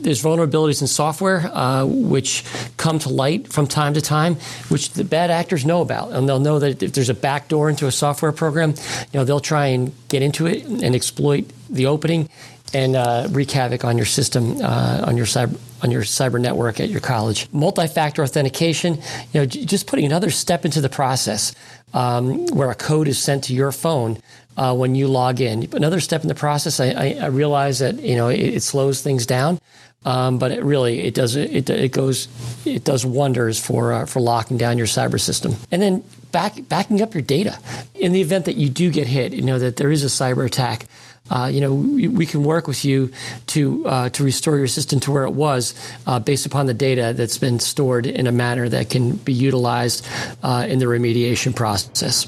there's 0.05 0.21
vulnerabilities 0.21 0.81
in 0.81 0.87
software 0.87 1.49
uh, 1.51 1.83
which 1.83 2.45
come 2.77 2.99
to 2.99 3.09
light 3.09 3.51
from 3.51 3.65
time 3.65 3.95
to 3.95 4.01
time, 4.01 4.35
which 4.69 4.91
the 4.91 5.03
bad 5.03 5.31
actors 5.31 5.65
know 5.65 5.81
about, 5.81 6.11
and 6.11 6.29
they'll 6.29 6.39
know 6.39 6.59
that 6.59 6.83
if 6.83 6.93
there's 6.93 7.09
a 7.09 7.15
backdoor 7.15 7.71
into 7.71 7.87
a 7.87 7.91
software 7.91 8.31
program, 8.31 8.69
you 8.69 9.19
know 9.19 9.25
they'll 9.25 9.39
try 9.39 9.65
and 9.65 9.91
get 10.07 10.21
into 10.21 10.45
it 10.45 10.63
and 10.63 10.95
exploit 10.95 11.45
the 11.71 11.87
opening 11.87 12.29
and 12.71 12.95
uh, 12.95 13.27
wreak 13.31 13.49
havoc 13.49 13.83
on 13.83 13.97
your 13.97 14.05
system, 14.05 14.61
uh, 14.61 15.03
on 15.07 15.17
your 15.17 15.25
cyber 15.25 15.57
on 15.81 15.91
your 15.91 16.03
cyber 16.03 16.39
network 16.39 16.79
at 16.79 16.89
your 16.89 17.01
college. 17.01 17.47
Multi-factor 17.51 18.23
authentication, 18.23 18.95
you 19.33 19.41
know, 19.41 19.45
j- 19.45 19.65
just 19.65 19.87
putting 19.87 20.05
another 20.05 20.31
step 20.31 20.65
into 20.65 20.81
the 20.81 20.89
process 20.89 21.53
um, 21.93 22.47
where 22.47 22.71
a 22.71 22.75
code 22.75 23.07
is 23.07 23.19
sent 23.19 23.43
to 23.45 23.53
your 23.53 23.71
phone 23.71 24.17
uh, 24.57 24.75
when 24.75 24.95
you 24.95 25.07
log 25.07 25.41
in. 25.41 25.67
Another 25.73 25.99
step 25.99 26.21
in 26.21 26.27
the 26.27 26.35
process. 26.35 26.79
I, 26.79 26.89
I, 26.89 27.17
I 27.21 27.25
realize 27.27 27.79
that 27.79 27.99
you 27.99 28.15
know 28.15 28.29
it, 28.29 28.39
it 28.39 28.63
slows 28.63 29.01
things 29.01 29.25
down, 29.25 29.59
um, 30.05 30.37
but 30.37 30.51
it 30.51 30.63
really 30.63 31.01
it 31.01 31.13
does 31.13 31.35
it, 31.35 31.69
it 31.69 31.91
goes 31.91 32.27
it 32.63 32.83
does 32.83 33.05
wonders 33.05 33.59
for 33.59 33.91
uh, 33.91 34.05
for 34.05 34.21
locking 34.21 34.57
down 34.57 34.77
your 34.77 34.87
cyber 34.87 35.19
system. 35.19 35.55
And 35.71 35.81
then 35.81 36.03
back 36.31 36.55
backing 36.69 37.01
up 37.01 37.13
your 37.13 37.23
data 37.23 37.59
in 37.95 38.11
the 38.11 38.21
event 38.21 38.45
that 38.45 38.55
you 38.55 38.69
do 38.69 38.91
get 38.91 39.07
hit. 39.07 39.33
You 39.33 39.41
know 39.41 39.59
that 39.59 39.77
there 39.77 39.91
is 39.91 40.03
a 40.03 40.07
cyber 40.07 40.45
attack. 40.45 40.85
Uh, 41.27 41.49
you 41.51 41.59
know, 41.59 41.73
we, 41.73 42.07
we, 42.07 42.23
can 42.23 42.43
work 42.43 42.67
with 42.67 42.85
you 42.85 43.11
to 43.47 43.83
uh, 43.87 44.09
to 44.09 44.23
restore 44.23 44.57
your 44.57 44.67
system 44.67 44.99
to 44.99 45.11
where 45.11 45.23
it 45.23 45.31
was, 45.31 45.73
uh, 46.05 46.19
based 46.19 46.45
upon 46.45 46.67
the 46.67 46.73
data 46.73 47.13
that's 47.15 47.39
been 47.39 47.59
stored 47.59 48.05
in 48.05 48.27
a 48.27 48.31
manner 48.31 48.69
that 48.69 48.91
can 48.91 49.13
be 49.15 49.33
utilized 49.33 50.07
uh, 50.43 50.67
in 50.69 50.77
the 50.77 50.85
remediation 50.85 51.55
process. 51.55 52.27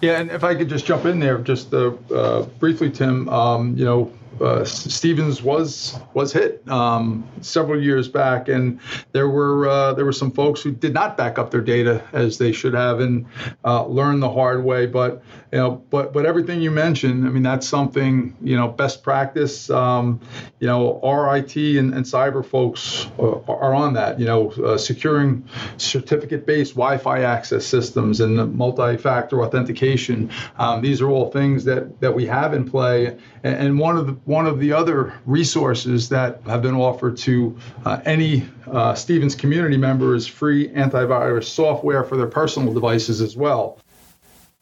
Yeah, 0.00 0.18
and 0.18 0.28
if 0.28 0.42
I 0.42 0.56
could 0.56 0.68
just 0.68 0.86
jump 0.86 1.04
in 1.04 1.20
there, 1.20 1.38
just 1.38 1.72
uh, 1.72 1.90
briefly, 2.58 2.90
Tim. 2.90 3.28
Um, 3.28 3.76
you 3.76 3.84
know, 3.84 4.12
uh, 4.40 4.64
Stevens 4.64 5.42
was 5.42 5.98
was 6.14 6.32
hit 6.32 6.66
um, 6.68 7.28
several 7.40 7.82
years 7.82 8.08
back, 8.08 8.48
and 8.48 8.80
there 9.12 9.28
were 9.28 9.68
uh, 9.68 9.92
there 9.94 10.04
were 10.04 10.12
some 10.12 10.30
folks 10.30 10.62
who 10.62 10.70
did 10.70 10.94
not 10.94 11.16
back 11.16 11.38
up 11.38 11.50
their 11.50 11.60
data 11.60 12.02
as 12.12 12.38
they 12.38 12.52
should 12.52 12.74
have, 12.74 13.00
and 13.00 13.26
uh, 13.64 13.84
learned 13.86 14.22
the 14.22 14.30
hard 14.30 14.64
way. 14.64 14.86
But 14.86 15.22
you 15.52 15.58
know, 15.58 15.82
but 15.90 16.12
but 16.12 16.26
everything 16.26 16.62
you 16.62 16.70
mentioned, 16.70 17.26
I 17.26 17.30
mean, 17.30 17.42
that's 17.42 17.66
something 17.66 18.36
you 18.40 18.56
know, 18.56 18.68
best 18.68 19.02
practice. 19.02 19.68
Um, 19.68 20.20
you 20.60 20.68
know, 20.68 21.00
our 21.02 21.36
IT 21.36 21.56
and, 21.56 21.92
and 21.92 22.04
cyber 22.04 22.44
folks 22.44 23.08
are, 23.18 23.42
are, 23.50 23.74
on 23.74 23.94
that. 23.94 24.20
You 24.20 24.26
know, 24.26 24.50
uh, 24.52 24.78
securing 24.78 25.44
certificate-based 25.76 26.74
Wi-Fi 26.74 27.22
access 27.22 27.66
systems 27.66 28.20
and 28.20 28.38
the 28.38 28.46
multi-factor 28.46 29.42
authentication. 29.42 30.30
Um, 30.58 30.82
these 30.82 31.00
are 31.00 31.10
all 31.10 31.30
things 31.30 31.64
that 31.64 32.00
that 32.00 32.14
we 32.14 32.26
have 32.26 32.54
in 32.54 32.68
play, 32.68 33.06
and, 33.42 33.54
and 33.56 33.78
one 33.78 33.96
of 33.96 34.06
the 34.06 34.12
one 34.26 34.46
of 34.46 34.60
the 34.60 34.72
other 34.72 35.14
resources 35.26 36.08
that 36.10 36.42
have 36.46 36.62
been 36.62 36.76
offered 36.76 37.16
to 37.18 37.58
uh, 37.84 38.00
any 38.04 38.46
uh, 38.70 38.94
Stevens 38.94 39.34
community 39.34 39.76
member 39.76 40.14
is 40.14 40.28
free 40.28 40.68
antivirus 40.68 41.44
software 41.44 42.04
for 42.04 42.16
their 42.16 42.28
personal 42.28 42.72
devices 42.72 43.20
as 43.20 43.36
well. 43.36 43.80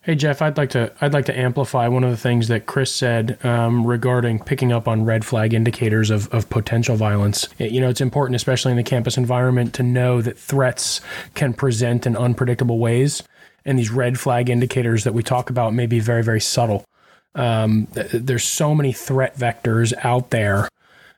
Hey 0.09 0.15
Jeff, 0.15 0.41
I'd 0.41 0.57
like 0.57 0.71
to 0.71 0.91
I'd 1.03 1.13
like 1.13 1.27
to 1.27 1.39
amplify 1.39 1.87
one 1.87 2.03
of 2.03 2.11
the 2.11 2.17
things 2.17 2.49
that 2.49 2.65
Chris 2.65 2.91
said 2.91 3.39
um, 3.45 3.87
regarding 3.87 4.39
picking 4.39 4.73
up 4.73 4.89
on 4.89 5.05
red 5.05 5.23
flag 5.23 5.53
indicators 5.53 6.09
of, 6.09 6.33
of 6.33 6.49
potential 6.49 6.97
violence. 6.97 7.47
You 7.59 7.83
know, 7.83 7.91
it's 7.91 8.01
important, 8.01 8.35
especially 8.35 8.71
in 8.71 8.79
the 8.79 8.83
campus 8.83 9.19
environment, 9.19 9.75
to 9.75 9.83
know 9.83 10.23
that 10.23 10.39
threats 10.39 11.03
can 11.35 11.53
present 11.53 12.07
in 12.07 12.17
unpredictable 12.17 12.79
ways, 12.79 13.23
and 13.67 13.79
these 13.79 13.91
red 13.91 14.19
flag 14.19 14.49
indicators 14.49 15.05
that 15.05 15.13
we 15.13 15.23
talk 15.23 15.51
about 15.51 15.75
may 15.75 15.85
be 15.85 16.01
very 16.01 16.25
very 16.25 16.41
subtle. 16.41 16.87
Um, 17.35 17.87
there's 17.93 18.45
so 18.45 18.75
many 18.75 18.95
threat 18.95 19.37
vectors 19.37 19.93
out 20.05 20.31
there, 20.31 20.71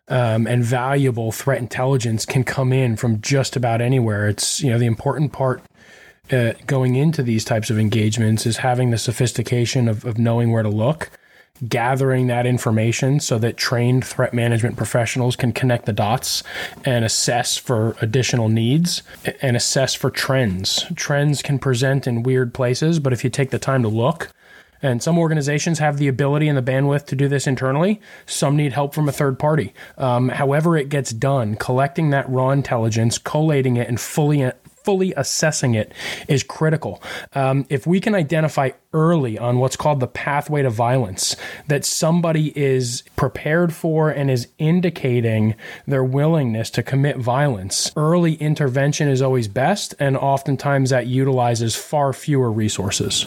um, 0.09 0.49
and 0.49 0.65
valuable 0.65 1.31
threat 1.31 1.61
intelligence 1.61 2.27
can 2.27 2.43
come 2.43 2.73
in 2.73 2.97
from 2.97 3.21
just 3.21 3.55
about 3.55 3.81
anywhere. 3.81 4.29
It's 4.29 4.61
you 4.61 4.71
know 4.73 4.81
the 4.81 4.87
important 4.87 5.33
part 5.33 5.63
uh, 6.33 6.53
going 6.67 6.97
into 6.97 7.23
these 7.23 7.45
types 7.45 7.71
of 7.71 7.79
engagements 7.79 8.47
is 8.47 8.59
having 8.59 8.91
the 8.91 8.99
sophistication 8.99 9.89
of, 9.89 10.05
of 10.05 10.19
knowing 10.19 10.53
where 10.53 10.63
to 10.63 10.69
look, 10.69 11.11
gathering 11.69 12.27
that 12.29 12.47
information 12.47 13.21
so 13.21 13.39
that 13.39 13.57
trained 13.57 14.05
threat 14.05 14.33
management 14.33 14.77
professionals 14.77 15.37
can 15.37 15.53
connect 15.53 15.87
the 15.87 15.93
dots 15.93 16.43
and 16.85 17.05
assess 17.05 17.57
for 17.57 17.97
additional 18.01 18.49
needs 18.49 19.03
and 19.43 19.57
assess 19.57 19.95
for 19.95 20.11
trends. 20.11 20.85
Trends 20.95 21.43
can 21.43 21.59
present 21.59 22.07
in 22.07 22.23
weird 22.23 22.55
places, 22.55 22.99
but 22.99 23.13
if 23.13 23.25
you 23.25 23.31
take 23.31 23.51
the 23.51 23.59
time 23.59 23.83
to 23.83 23.89
look, 23.89 24.33
and 24.83 25.03
some 25.03 25.19
organizations 25.19 25.79
have 25.79 25.99
the 25.99 26.09
ability 26.09 26.49
and 26.49 26.57
the 26.57 26.63
bandwidth 26.63 27.05
to 27.07 27.17
do 27.17 27.29
this 27.29 27.47
internally. 27.47 28.01
Some 28.25 28.57
need 28.57 28.73
help 28.73 28.95
from 28.95 29.09
a 29.09 29.13
third 29.13 29.39
party. 29.39 29.75
Um, 29.99 30.31
however, 30.31 30.77
it 30.77 30.89
gets 30.89 31.11
done, 31.11 31.57
collecting 31.57 32.11
that 32.11 32.29
raw 32.31 32.51
intelligence, 32.51 33.19
collating 33.19 33.77
it, 33.77 33.89
and 33.89 34.01
fully 34.01 34.51
fully 34.85 35.13
assessing 35.17 35.75
it 35.75 35.93
is 36.29 36.43
critical. 36.43 37.03
Um, 37.35 37.67
if 37.69 37.87
we 37.87 38.01
can 38.01 38.15
identify 38.15 38.71
early 38.93 39.39
on 39.39 39.59
what's 39.59 39.77
called 39.77 40.01
the 40.01 40.07
pathway 40.07 40.63
to 40.63 40.71
violence 40.71 41.37
that 41.69 41.85
somebody 41.85 42.57
is 42.59 43.03
prepared 43.17 43.73
for 43.73 44.11
and 44.11 44.31
is 44.31 44.49
indicating 44.59 45.55
their 45.87 46.05
willingness 46.05 46.71
to 46.71 46.83
commit 46.83 47.17
violence, 47.17 47.93
early 47.97 48.35
intervention 48.35 49.09
is 49.09 49.23
always 49.23 49.49
best, 49.49 49.95
and 49.99 50.17
oftentimes 50.17 50.91
that 50.91 51.07
utilizes 51.07 51.77
far 51.77 52.13
fewer 52.13 52.51
resources. 52.51 53.27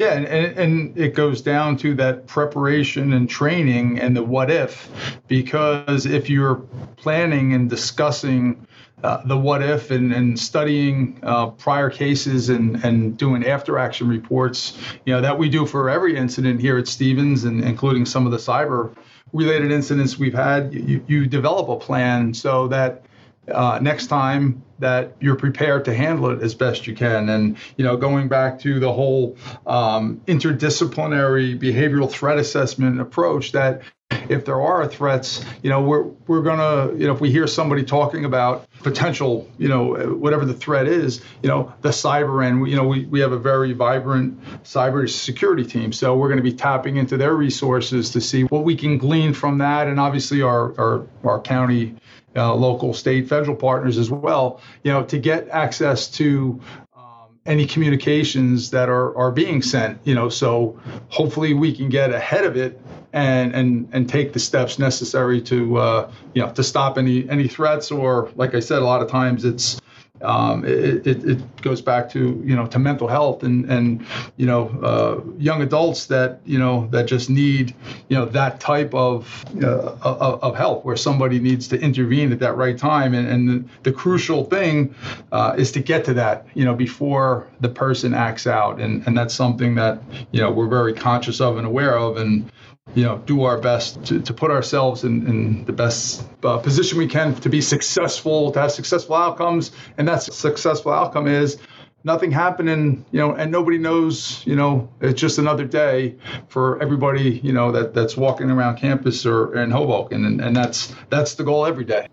Yeah, 0.00 0.14
and, 0.14 0.26
and, 0.26 0.96
it 0.96 1.14
goes 1.14 1.42
down 1.42 1.76
to 1.78 1.94
that 1.96 2.26
preparation 2.26 3.12
and 3.12 3.28
training 3.28 4.00
and 4.00 4.16
the 4.16 4.22
what 4.22 4.50
if, 4.50 4.88
because 5.28 6.06
if 6.06 6.30
you're 6.30 6.54
planning 6.96 7.52
and 7.52 7.68
discussing 7.68 8.66
uh, 9.02 9.22
the 9.24 9.36
what 9.36 9.62
if 9.62 9.90
and, 9.90 10.12
and 10.12 10.38
studying 10.38 11.18
uh, 11.22 11.48
prior 11.48 11.90
cases 11.90 12.48
and, 12.48 12.84
and 12.84 13.16
doing 13.16 13.46
after 13.46 13.78
action 13.78 14.08
reports, 14.08 14.76
you 15.04 15.14
know, 15.14 15.20
that 15.20 15.38
we 15.38 15.48
do 15.48 15.66
for 15.66 15.88
every 15.90 16.16
incident 16.16 16.60
here 16.60 16.78
at 16.78 16.88
Stevens 16.88 17.44
and 17.44 17.64
including 17.64 18.04
some 18.04 18.26
of 18.26 18.32
the 18.32 18.38
cyber 18.38 18.94
related 19.32 19.70
incidents 19.70 20.18
we've 20.18 20.34
had, 20.34 20.74
you, 20.74 21.04
you 21.06 21.26
develop 21.26 21.68
a 21.68 21.76
plan 21.76 22.34
so 22.34 22.68
that 22.68 23.04
uh, 23.48 23.78
next 23.80 24.06
time 24.08 24.62
that 24.78 25.16
you're 25.20 25.36
prepared 25.36 25.84
to 25.84 25.94
handle 25.94 26.30
it 26.30 26.42
as 26.42 26.54
best 26.54 26.86
you 26.86 26.94
can. 26.94 27.28
And 27.28 27.56
you 27.76 27.84
know, 27.84 27.96
going 27.96 28.28
back 28.28 28.60
to 28.60 28.80
the 28.80 28.92
whole 28.92 29.36
um, 29.66 30.20
interdisciplinary 30.26 31.58
behavioral 31.58 32.10
threat 32.10 32.38
assessment 32.38 33.00
approach, 33.00 33.52
that 33.52 33.82
if 34.10 34.44
there 34.44 34.60
are 34.60 34.86
threats, 34.86 35.44
you 35.62 35.70
know, 35.70 35.82
we're 35.82 36.02
we're 36.26 36.42
gonna, 36.42 36.92
you 36.96 37.06
know, 37.06 37.12
if 37.12 37.20
we 37.20 37.30
hear 37.30 37.46
somebody 37.46 37.84
talking 37.84 38.24
about 38.24 38.66
potential, 38.82 39.48
you 39.58 39.68
know, 39.68 39.94
whatever 40.14 40.44
the 40.44 40.54
threat 40.54 40.86
is, 40.86 41.20
you 41.42 41.48
know, 41.48 41.72
the 41.80 41.90
cyber 41.90 42.44
end, 42.44 42.68
you 42.68 42.76
know, 42.76 42.86
we, 42.86 43.06
we 43.06 43.20
have 43.20 43.32
a 43.32 43.38
very 43.38 43.72
vibrant 43.72 44.40
cyber 44.62 45.08
security 45.08 45.64
team, 45.64 45.92
so 45.92 46.16
we're 46.16 46.34
to 46.36 46.42
be 46.42 46.52
tapping 46.52 46.96
into 46.96 47.16
their 47.16 47.34
resources 47.34 48.10
to 48.10 48.20
see 48.20 48.42
what 48.44 48.64
we 48.64 48.76
can 48.76 48.98
glean 48.98 49.34
from 49.34 49.58
that, 49.58 49.88
and 49.88 49.98
obviously 49.98 50.42
our 50.42 50.78
our, 50.78 51.06
our 51.24 51.40
county 51.40 51.96
uh, 52.36 52.54
local, 52.54 52.94
state, 52.94 53.28
federal 53.28 53.56
partners 53.56 53.98
as 53.98 54.10
well, 54.10 54.60
you 54.84 54.92
know, 54.92 55.02
to 55.02 55.18
get 55.18 55.48
access 55.48 56.08
to 56.08 56.60
um, 56.96 57.38
any 57.44 57.66
communications 57.66 58.70
that 58.70 58.88
are, 58.88 59.16
are 59.16 59.32
being 59.32 59.62
sent, 59.62 59.98
you 60.04 60.14
know, 60.14 60.28
so 60.28 60.78
hopefully 61.08 61.54
we 61.54 61.74
can 61.74 61.88
get 61.88 62.12
ahead 62.12 62.44
of 62.44 62.56
it 62.56 62.80
and 63.12 63.54
and 63.54 63.88
and 63.92 64.08
take 64.08 64.32
the 64.32 64.38
steps 64.38 64.78
necessary 64.78 65.40
to 65.42 65.76
uh, 65.76 66.12
you 66.34 66.42
know 66.42 66.52
to 66.52 66.62
stop 66.62 66.98
any 66.98 67.28
any 67.28 67.48
threats 67.48 67.90
or 67.90 68.30
like 68.36 68.54
I 68.54 68.60
said, 68.60 68.82
a 68.82 68.84
lot 68.84 69.02
of 69.02 69.08
times 69.08 69.44
it's 69.44 69.80
um, 70.22 70.64
it, 70.64 71.06
it, 71.06 71.24
it, 71.24 71.62
goes 71.62 71.82
back 71.82 72.10
to 72.10 72.42
you 72.44 72.56
know 72.56 72.66
to 72.66 72.78
mental 72.78 73.06
health 73.06 73.42
and 73.42 73.70
and 73.70 74.06
you 74.36 74.46
know 74.46 74.68
uh, 74.82 75.20
young 75.38 75.62
adults 75.62 76.06
that 76.06 76.40
you 76.44 76.58
know 76.58 76.88
that 76.90 77.06
just 77.06 77.28
need 77.28 77.74
you 78.08 78.16
know 78.16 78.24
that 78.26 78.60
type 78.60 78.94
of 78.94 79.44
uh, 79.62 79.96
of 80.02 80.56
help 80.56 80.84
where 80.84 80.96
somebody 80.96 81.38
needs 81.38 81.68
to 81.68 81.80
intervene 81.80 82.32
at 82.32 82.38
that 82.38 82.56
right 82.56 82.78
time. 82.78 83.14
And, 83.14 83.28
and 83.28 83.48
the, 83.48 83.70
the 83.82 83.92
crucial 83.92 84.44
thing 84.44 84.94
uh, 85.32 85.54
is 85.56 85.72
to 85.72 85.80
get 85.80 86.04
to 86.06 86.14
that 86.14 86.46
you 86.54 86.64
know 86.64 86.74
before 86.74 87.46
the 87.60 87.68
person 87.68 88.14
acts 88.14 88.46
out. 88.46 88.80
And 88.80 89.06
and 89.06 89.16
that's 89.16 89.34
something 89.34 89.74
that 89.76 90.02
you 90.32 90.40
know 90.40 90.50
we're 90.50 90.68
very 90.68 90.94
conscious 90.94 91.40
of 91.40 91.56
and 91.56 91.66
aware 91.66 91.96
of. 91.96 92.16
And 92.16 92.50
you 92.94 93.04
know, 93.04 93.18
do 93.18 93.44
our 93.44 93.58
best 93.58 94.04
to, 94.06 94.20
to 94.20 94.34
put 94.34 94.50
ourselves 94.50 95.04
in, 95.04 95.26
in 95.26 95.64
the 95.64 95.72
best 95.72 96.24
uh, 96.44 96.58
position 96.58 96.98
we 96.98 97.06
can 97.06 97.34
to 97.36 97.48
be 97.48 97.60
successful, 97.60 98.50
to 98.52 98.60
have 98.60 98.72
successful 98.72 99.14
outcomes. 99.16 99.70
And 99.96 100.08
that 100.08 100.22
successful 100.22 100.92
outcome 100.92 101.28
is 101.28 101.58
nothing 102.02 102.32
happening, 102.32 103.04
you 103.12 103.20
know, 103.20 103.32
and 103.32 103.52
nobody 103.52 103.78
knows, 103.78 104.44
you 104.46 104.56
know, 104.56 104.88
it's 105.00 105.20
just 105.20 105.38
another 105.38 105.64
day 105.64 106.16
for 106.48 106.82
everybody, 106.82 107.40
you 107.42 107.52
know, 107.52 107.72
that 107.72 107.94
that's 107.94 108.16
walking 108.16 108.50
around 108.50 108.76
campus 108.76 109.24
or 109.24 109.54
in 109.56 109.70
Hoboken. 109.70 110.24
And, 110.24 110.40
and 110.40 110.56
that's 110.56 110.94
that's 111.10 111.34
the 111.34 111.44
goal 111.44 111.66
every 111.66 111.84
day. 111.84 112.08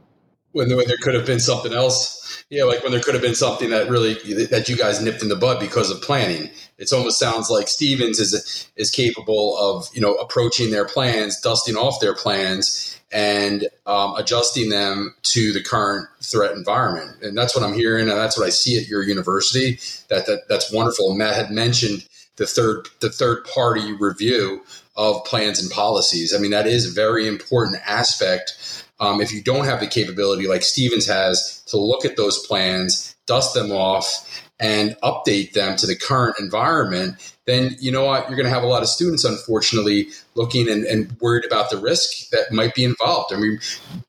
When 0.58 0.70
there, 0.70 0.78
when 0.78 0.88
there 0.88 0.98
could 0.98 1.14
have 1.14 1.26
been 1.26 1.40
something 1.40 1.72
else. 1.72 2.16
Yeah, 2.50 2.64
like 2.64 2.82
when 2.82 2.92
there 2.92 3.02
could 3.02 3.14
have 3.14 3.22
been 3.22 3.36
something 3.36 3.70
that 3.70 3.90
really 3.90 4.14
that 4.46 4.70
you 4.70 4.76
guys 4.76 5.02
nipped 5.02 5.22
in 5.22 5.30
the 5.30 5.36
bud 5.36 5.60
because 5.60 5.92
of 5.92 6.02
planning. 6.02 6.50
It 6.78 6.92
almost 6.94 7.20
sounds 7.20 7.50
like 7.50 7.68
Stevens 7.68 8.20
is 8.20 8.68
is 8.76 8.90
capable 8.90 9.58
of 9.58 9.88
you 9.94 10.02
know 10.02 10.16
approaching 10.16 10.72
their 10.72 10.86
plans, 10.86 11.40
dusting 11.42 11.76
off 11.76 12.00
their 12.00 12.16
plans, 12.16 13.00
and 13.12 13.68
um, 13.86 14.16
adjusting 14.16 14.70
them 14.70 15.14
to 15.24 15.54
the 15.54 15.62
current 15.62 16.08
threat 16.24 16.54
environment. 16.54 17.22
And 17.22 17.38
that's 17.38 17.56
what 17.56 17.64
I'm 17.64 17.74
hearing, 17.74 18.10
and 18.10 18.18
that's 18.18 18.38
what 18.38 18.48
I 18.48 18.50
see 18.50 18.78
at 18.80 18.88
your 18.88 19.04
university. 19.04 19.80
That, 20.10 20.26
that 20.26 20.48
that's 20.48 20.72
wonderful. 20.72 21.14
Matt 21.14 21.36
had 21.36 21.52
mentioned 21.52 22.08
the 22.38 22.48
third 22.48 22.88
the 23.02 23.10
third 23.10 23.46
party 23.46 23.94
review 23.94 24.64
of 24.96 25.24
plans 25.26 25.62
and 25.62 25.70
policies. 25.70 26.34
I 26.34 26.40
mean, 26.40 26.52
that 26.52 26.66
is 26.66 26.90
a 26.90 26.94
very 26.94 27.28
important 27.28 27.78
aspect. 27.86 28.86
Um, 29.00 29.22
if 29.22 29.32
you 29.32 29.42
don't 29.44 29.66
have 29.66 29.80
the 29.80 29.88
capability 29.88 30.48
like 30.48 30.64
Stevens 30.64 31.08
has 31.08 31.62
to 31.68 31.78
look 31.78 32.06
at 32.06 32.18
those 32.18 32.46
plans, 32.46 33.16
dust 33.26 33.54
them 33.54 33.72
off, 33.72 34.44
and 34.60 34.96
update 35.04 35.54
them 35.54 35.78
to 35.78 35.86
the 35.86 35.96
current 35.96 36.36
environment, 36.40 37.16
then 37.46 37.76
you 37.80 37.92
know 37.92 38.06
what? 38.06 38.28
You're 38.28 38.36
going 38.36 38.48
to 38.48 38.54
have 38.54 38.64
a 38.64 38.68
lot 38.68 38.82
of 38.82 38.90
students, 38.90 39.24
unfortunately, 39.24 40.08
looking 40.36 40.68
and, 40.68 40.84
and, 40.84 41.16
worried 41.22 41.46
about 41.46 41.70
the 41.70 41.78
risk 41.78 42.30
that 42.32 42.52
might 42.52 42.74
be 42.74 42.84
involved. 42.84 43.34
I 43.34 43.38
mean, 43.38 43.60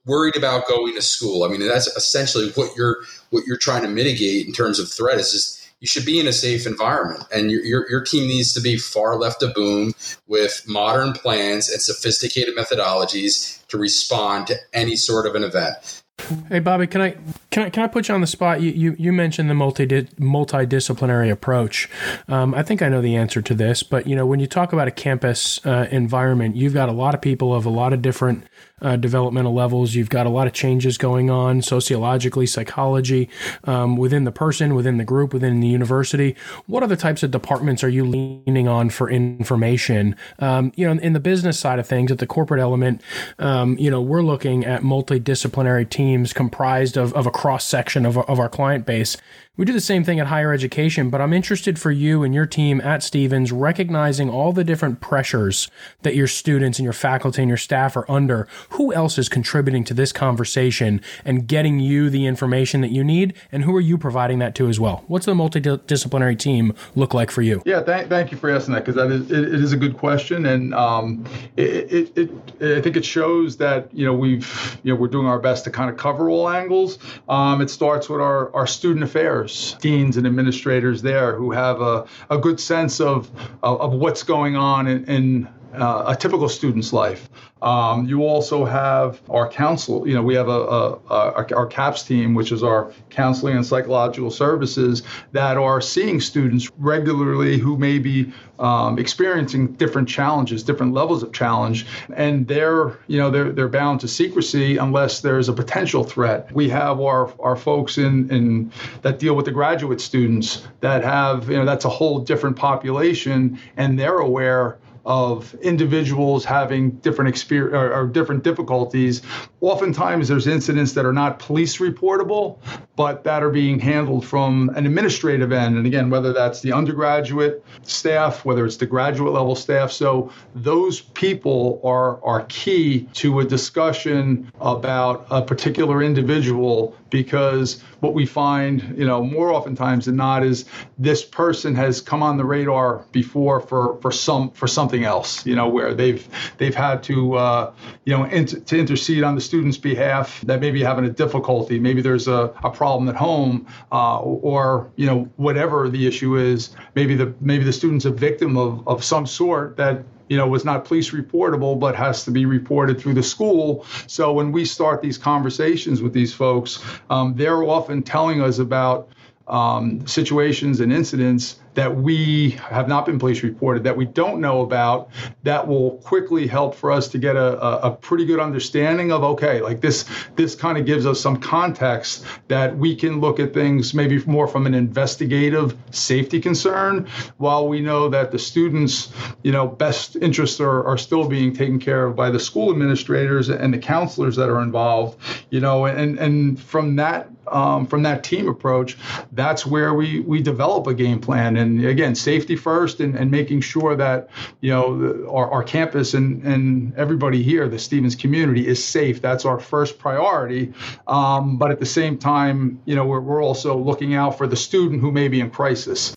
worried 0.07 0.37
about 0.37 0.67
going 0.67 0.95
to 0.95 1.03
school. 1.03 1.45
I 1.45 1.49
mean, 1.49 1.61
that's 1.67 1.87
essentially 1.89 2.51
what 2.53 2.75
you're 2.77 2.99
what 3.31 3.45
you're 3.47 3.59
trying 3.59 3.83
to 3.83 3.89
mitigate 3.89 4.47
in 4.47 4.53
terms 4.53 4.79
of 4.79 4.91
threat. 4.91 5.19
Is 5.19 5.33
just 5.33 5.58
you 5.81 5.87
should 5.87 6.05
be 6.05 6.19
in 6.19 6.27
a 6.27 6.33
safe 6.33 6.67
environment 6.67 7.25
and 7.33 7.51
your, 7.51 7.63
your, 7.65 7.91
your, 7.91 8.01
team 8.03 8.27
needs 8.27 8.53
to 8.53 8.61
be 8.61 8.77
far 8.77 9.17
left 9.17 9.43
of 9.43 9.55
boom 9.55 9.93
with 10.27 10.65
modern 10.67 11.13
plans 11.13 11.71
and 11.71 11.81
sophisticated 11.81 12.57
methodologies 12.57 13.67
to 13.69 13.79
respond 13.79 14.47
to 14.47 14.57
any 14.73 14.97
sort 14.97 15.27
of 15.27 15.35
an 15.35 15.45
event 15.45 16.03
Hey 16.49 16.59
Bobby, 16.59 16.87
can 16.87 17.01
I 17.01 17.17
can 17.51 17.63
I 17.65 17.71
can 17.71 17.85
I 17.85 17.87
put 17.87 18.09
you 18.09 18.15
on 18.15 18.21
the 18.21 18.27
spot? 18.27 18.61
You 18.61 18.71
you, 18.73 18.97
you 18.99 19.13
mentioned 19.13 19.49
the 19.49 19.55
multi 19.55 19.87
multidisciplinary 19.87 21.31
approach. 21.31 21.89
Um, 22.27 22.55
I 22.55 22.63
think 22.63 22.83
I 22.83 22.89
know 22.89 23.01
the 23.01 23.17
answer 23.17 23.41
to 23.41 23.55
this, 23.55 23.83
but 23.83 24.07
you 24.07 24.17
know 24.17 24.27
when 24.27 24.41
you 24.41 24.47
talk 24.47 24.73
about 24.73 24.89
a 24.89 24.91
campus 24.91 25.65
uh, 25.65 25.87
environment, 25.91 26.57
you've 26.57 26.75
got 26.75 26.89
a 26.89 26.93
lot 26.93 27.15
of 27.15 27.23
people 27.23 27.55
of 27.55 27.65
a 27.65 27.71
lot 27.71 27.93
of 27.93 28.03
different 28.03 28.45
uh, 28.83 28.97
developmental 28.97 29.55
levels. 29.55 29.95
You've 29.95 30.11
got 30.11 30.27
a 30.27 30.31
lot 30.31 30.47
of 30.47 30.53
changes 30.53 30.99
going 30.99 31.31
on 31.31 31.63
sociologically, 31.63 32.47
psychology, 32.47 33.29
um, 33.65 33.97
within 33.97 34.25
the 34.25 34.33
person, 34.33 34.75
within 34.75 34.99
the 34.99 35.05
group, 35.05 35.33
within 35.33 35.61
the 35.61 35.69
university. 35.69 36.37
What 36.67 36.83
other 36.83 36.97
types 36.97 37.23
of 37.23 37.31
departments 37.31 37.83
are 37.85 37.89
you 37.89 38.05
leaning 38.05 38.69
on 38.69 38.91
for 38.91 39.11
information? 39.11 40.17
Um, 40.39 40.73
you 40.77 40.87
know, 40.87 41.01
in 41.01 41.13
the 41.13 41.21
business 41.21 41.59
side 41.59 41.79
of 41.79 41.87
things, 41.87 42.11
at 42.11 42.19
the 42.19 42.27
corporate 42.27 42.61
element, 42.61 43.03
um, 43.39 43.79
you 43.79 43.91
know, 43.91 44.01
we're 44.01 44.23
looking 44.23 44.65
at 44.65 44.83
multidisciplinary 44.83 45.89
teams 45.89 46.33
comprised 46.33 46.97
of, 46.97 47.13
of 47.15 47.27
a 47.27 47.31
cross 47.31 47.65
section 47.65 48.07
of, 48.07 48.19
of 48.19 48.39
our 48.39 48.49
client 48.49 48.87
base 48.87 49.17
we 49.59 49.65
do 49.65 49.73
the 49.73 49.81
same 49.81 50.05
thing 50.05 50.21
at 50.21 50.29
higher 50.29 50.53
education, 50.53 51.11
but 51.11 51.21
I'm 51.21 51.33
interested 51.33 51.81
for 51.81 51.91
you 51.91 52.23
and 52.23 52.33
your 52.33 52.47
team 52.47 52.81
at 52.81 53.03
Stevens 53.03 53.51
recognizing 53.51 54.31
all 54.31 54.53
the 54.53 54.63
different 54.63 55.01
pressures 55.01 55.69
that 56.03 56.15
your 56.15 56.29
students 56.29 56.79
and 56.79 56.85
your 56.85 56.93
faculty 56.93 57.43
and 57.43 57.49
your 57.49 57.59
staff 57.59 57.97
are 57.97 58.09
under. 58.09 58.47
Who 58.71 58.95
else 58.95 59.19
is 59.19 59.29
contributing 59.29 59.83
to 59.85 59.95
this 59.95 60.13
conversation 60.13 61.01
and 61.25 61.49
getting 61.49 61.81
you 61.81 62.09
the 62.09 62.25
information 62.25 62.83
that 62.83 62.93
you 62.93 63.03
need? 63.03 63.35
And 63.51 63.65
who 63.65 63.75
are 63.75 63.81
you 63.81 63.99
providing 63.99 64.39
that 64.39 64.55
to 64.55 64.69
as 64.69 64.79
well? 64.79 65.03
What's 65.09 65.27
the 65.27 65.35
multidisciplinary 65.35 66.39
team 66.39 66.73
look 66.95 67.13
like 67.13 67.33
for 67.33 67.43
you? 67.43 67.61
Yeah, 67.67 67.83
thank, 67.83 68.09
thank 68.09 68.31
you 68.31 68.39
for 68.39 68.51
asking 68.51 68.75
that 68.75 68.85
because 68.85 68.95
that 68.95 69.11
is 69.11 69.29
it, 69.29 69.55
it 69.55 69.61
is 69.61 69.73
a 69.73 69.77
good 69.77 69.97
question, 69.97 70.47
and 70.47 70.73
um, 70.73 71.25
it, 71.57 72.17
it, 72.17 72.31
it, 72.61 72.77
I 72.79 72.81
think 72.81 72.97
it 72.97 73.05
shows 73.05 73.57
that 73.57 73.93
you 73.93 74.07
know 74.07 74.13
we've 74.15 74.79
you 74.85 74.95
know 74.95 75.01
we're 75.01 75.09
doing 75.09 75.27
our 75.27 75.41
best 75.41 75.65
to 75.65 75.71
kind 75.73 75.91
of 75.91 75.97
cover 75.97 76.31
all 76.31 76.49
angles. 76.49 77.01
Um, 77.29 77.61
it 77.61 77.71
starts 77.71 78.09
with 78.09 78.21
our 78.21 78.55
our 78.55 78.69
student 78.69 79.03
affairs 79.03 79.48
deans 79.81 80.17
and 80.17 80.27
administrators 80.27 81.03
there 81.03 81.35
who 81.35 81.51
have 81.51 81.81
a, 81.81 82.07
a 82.31 82.39
good 82.39 82.61
sense 82.61 83.01
of, 83.01 83.31
of, 83.63 83.81
of 83.81 83.93
what's 83.93 84.23
going 84.23 84.57
on 84.57 84.87
in, 84.87 85.05
in 85.07 85.49
uh, 85.79 86.05
a 86.09 86.17
typical 86.17 86.49
student's 86.49 86.93
life. 86.93 87.29
Um, 87.61 88.07
you 88.07 88.23
also 88.23 88.65
have 88.65 89.21
our 89.29 89.49
counsel. 89.49 90.07
You 90.07 90.15
know, 90.15 90.23
we 90.23 90.35
have 90.35 90.49
a, 90.49 90.51
a, 90.51 90.93
a, 91.11 91.55
our 91.57 91.67
CAPS 91.67 92.05
team, 92.05 92.35
which 92.35 92.53
is 92.53 92.63
our 92.63 92.93
counseling 93.11 93.57
and 93.57 93.67
psychological 93.67 94.31
services, 94.31 95.03
that 95.33 95.57
are 95.57 95.81
seeing 95.81 96.21
students 96.21 96.71
regularly 96.79 97.59
who 97.59 97.77
may 97.77 97.99
be 97.99 98.33
um, 98.59 98.99
experiencing 98.99 99.73
different 99.73 100.09
challenges, 100.09 100.63
different 100.63 100.93
levels 100.93 101.23
of 101.23 101.33
challenge, 101.33 101.87
and 102.15 102.47
they're 102.47 102.99
you 103.07 103.19
know 103.19 103.31
they're 103.31 103.51
they're 103.51 103.69
bound 103.69 104.01
to 104.01 104.09
secrecy 104.09 104.77
unless 104.77 105.21
there's 105.21 105.49
a 105.49 105.53
potential 105.53 106.05
threat. 106.05 106.53
We 106.53 106.69
have 106.69 107.01
our 107.01 107.33
our 107.41 107.57
folks 107.57 107.99
in 107.99 108.31
in 108.31 108.73
that 109.03 109.19
deal 109.19 109.35
with 109.35 109.47
the 109.47 109.53
graduate 109.53 110.01
students 110.01 110.67
that 110.81 111.03
have 111.03 111.49
you 111.49 111.57
know 111.57 111.65
that's 111.65 111.85
a 111.85 111.89
whole 111.89 112.21
different 112.21 112.57
population, 112.57 113.59
and 113.77 113.99
they're 113.99 114.19
aware 114.19 114.79
of 115.05 115.55
individuals 115.57 116.45
having 116.45 116.91
different 116.91 117.29
experience 117.29 117.75
or, 117.75 117.93
or, 117.93 118.07
different 118.07 118.43
difficulties. 118.45 119.23
Oftentimes, 119.61 120.29
there's 120.29 120.47
incidents 120.47 120.93
that 120.93 121.05
are 121.05 121.13
not 121.13 121.39
police 121.39 121.79
reportable, 121.79 122.59
but 122.97 123.25
that 123.25 123.43
are 123.43 123.51
being 123.51 123.79
handled 123.79 124.25
from 124.25 124.71
an 124.71 124.87
administrative 124.87 125.53
end. 125.53 125.77
And 125.77 125.87
again, 125.87 126.11
whether 126.11 126.33
that's 126.33 126.61
the 126.61 126.73
undergraduate 126.73 127.65
staff, 127.83 128.45
whether 128.45 128.65
it's 128.65 128.77
the 128.77 128.87
graduate 128.87 129.33
level 129.33 129.55
staff. 129.55 129.93
So 129.93 130.33
those 130.55 131.01
people 131.01 131.81
are 131.85 132.23
are 132.25 132.45
key 132.47 133.09
to 133.15 133.41
a 133.41 133.45
discussion 133.45 134.53
about 134.61 135.27
a 135.31 135.43
particular 135.43 136.03
individual 136.03 136.97
because 137.11 137.83
what 138.01 138.15
we 138.15 138.27
find, 138.27 138.95
you 138.97 139.05
know, 139.05 139.23
more 139.23 139.53
oftentimes 139.53 140.07
than 140.07 140.17
not 140.17 140.45
is 140.45 140.65
this 140.99 141.25
person 141.25 141.75
has 141.75 142.01
come 142.01 142.23
on 142.23 142.37
the 142.37 142.45
radar 142.45 143.05
before 143.13 143.61
for 143.61 144.01
for 144.01 144.13
some 144.13 144.51
for 144.51 144.67
something 144.67 145.05
else, 145.05 145.45
you 145.47 145.55
know, 145.55 145.69
where 145.69 145.95
they've 145.95 146.27
they've 146.59 146.75
had 146.75 147.03
to 147.05 147.35
uh, 147.35 147.73
you 148.05 148.17
know 148.17 148.27
to 148.45 148.79
intercede 148.79 149.25
on 149.25 149.35
the 149.35 149.41
student's 149.41 149.79
behalf 149.79 150.41
that 150.43 150.61
maybe 150.61 150.83
having 150.83 151.05
a 151.05 151.11
difficulty, 151.11 151.79
maybe 151.79 152.03
there's 152.03 152.29
a, 152.29 152.53
a 152.63 152.71
problem 152.71 153.09
at 153.09 153.17
home, 153.17 153.67
uh, 153.93 154.21
or 154.21 154.91
you 154.97 155.07
know 155.07 155.29
whatever 155.37 155.89
the 155.89 156.07
issue 156.07 156.37
is, 156.37 156.71
maybe 156.95 157.15
the 157.15 157.35
maybe 157.41 157.65
the 157.65 157.73
student's 157.73 158.05
a 158.05 158.11
victim 158.11 158.57
of 158.57 158.87
of 158.87 159.03
some 159.03 159.27
sort 159.27 159.77
that 159.77 160.05
you 160.29 160.37
know, 160.37 160.47
was 160.47 160.65
not 160.65 160.85
police 160.85 161.11
reportable, 161.11 161.79
but 161.79 161.97
has 161.97 162.25
to 162.25 162.31
be 162.31 162.47
reported 162.47 163.01
through 163.01 163.15
the 163.15 163.23
school. 163.23 163.87
So 164.07 164.33
when 164.33 164.53
we 164.53 164.65
start 164.65 165.03
these 165.03 165.19
conversations 165.19 166.03
with 166.03 166.13
these 166.13 166.35
folks, 166.35 166.83
um, 167.11 167.35
they're 167.37 167.63
often 167.63 168.03
telling 168.03 168.43
us 168.43 168.59
about 168.59 169.09
um, 169.49 170.07
situations 170.07 170.81
and 170.81 170.93
incidents 170.93 171.61
that 171.75 171.95
we 171.95 172.51
have 172.51 172.89
not 172.89 173.07
been 173.07 173.21
police 173.21 173.45
reported, 173.45 173.85
that 173.85 173.97
we 173.97 174.05
don't 174.05 174.41
know 174.41 174.63
about, 174.63 175.11
that 175.45 175.65
will 175.65 175.93
quickly 175.99 176.45
help 176.45 176.75
for 176.75 176.91
us 176.91 177.07
to 177.07 177.19
get 177.19 177.37
a, 177.37 177.63
a, 177.63 177.79
a 177.83 177.91
pretty 177.93 178.25
good 178.25 178.41
understanding 178.41 179.13
of 179.13 179.23
okay, 179.23 179.61
like 179.61 179.81
this 179.81 180.05
this 180.35 180.57
kind 180.57 180.77
of 180.77 180.85
gives 180.85 181.07
us 181.07 181.21
some 181.21 181.37
context 181.37 182.25
that 182.49 182.77
we 182.77 182.97
can 182.97 183.21
look 183.21 183.39
at 183.39 183.55
things 183.55 183.95
maybe 183.95 184.21
more 184.25 184.49
from 184.49 184.67
an 184.67 184.75
investigative 184.75 185.77
safety 185.93 186.41
concern, 186.41 187.07
while 187.37 187.69
we 187.69 187.81
know 187.81 188.09
that 188.09 188.33
the 188.33 188.39
students, 188.41 189.13
you 189.45 189.53
know, 189.53 189.67
best 189.69 190.17
interests 190.17 190.61
are, 190.61 190.85
are 190.85 190.99
still 190.99 191.29
being 191.29 191.53
taken 191.53 191.79
care 191.79 192.07
of 192.07 192.17
by 192.17 192.29
the 192.29 192.41
school 192.41 192.73
administrators 192.73 193.51
and 193.51 193.73
the 193.73 193.79
counselors 193.79 194.35
that 194.35 194.49
are 194.49 194.63
involved, 194.63 195.17
you 195.51 195.61
know, 195.61 195.87
and 195.87 196.19
and 196.19 196.61
from 196.61 196.97
that 196.97 197.31
um, 197.51 197.87
from 197.87 198.03
that 198.03 198.25
team 198.25 198.49
approach, 198.49 198.97
that's 199.33 199.65
where 199.67 199.95
we 199.95 200.21
we 200.21 200.43
develop 200.43 200.87
a 200.87 200.95
game 200.95 201.21
plan 201.21 201.57
and 201.57 201.85
again, 201.85 202.15
safety 202.15 202.57
first, 202.57 203.01
and, 203.01 203.15
and 203.15 203.31
making 203.31 203.61
sure 203.61 203.97
that 203.97 204.29
you 204.61 204.71
know 204.71 205.27
our, 205.31 205.51
our 205.51 205.63
campus 205.63 206.15
and 206.15 206.43
and 206.45 206.95
everybody 206.97 207.43
here, 207.43 207.69
the 207.69 207.79
Stevens 207.79 208.15
community, 208.15 208.67
is 208.67 208.83
safe. 208.85 209.21
That's 209.21 209.45
our 209.45 209.59
first 209.59 209.99
priority. 209.99 210.73
Um, 211.07 211.57
but 211.57 211.71
at 211.71 211.81
the 211.81 211.87
same 211.87 212.19
time, 212.19 212.81
you 212.85 212.95
know, 212.95 213.05
we're, 213.05 213.21
we're 213.21 213.43
also 213.43 213.77
looking 213.77 214.15
out 214.15 214.39
for 214.39 214.47
the 214.47 214.57
student 214.57 215.01
who 215.01 215.13
may 215.13 215.29
be 215.29 215.41
in 215.41 215.51
crisis. 215.51 216.15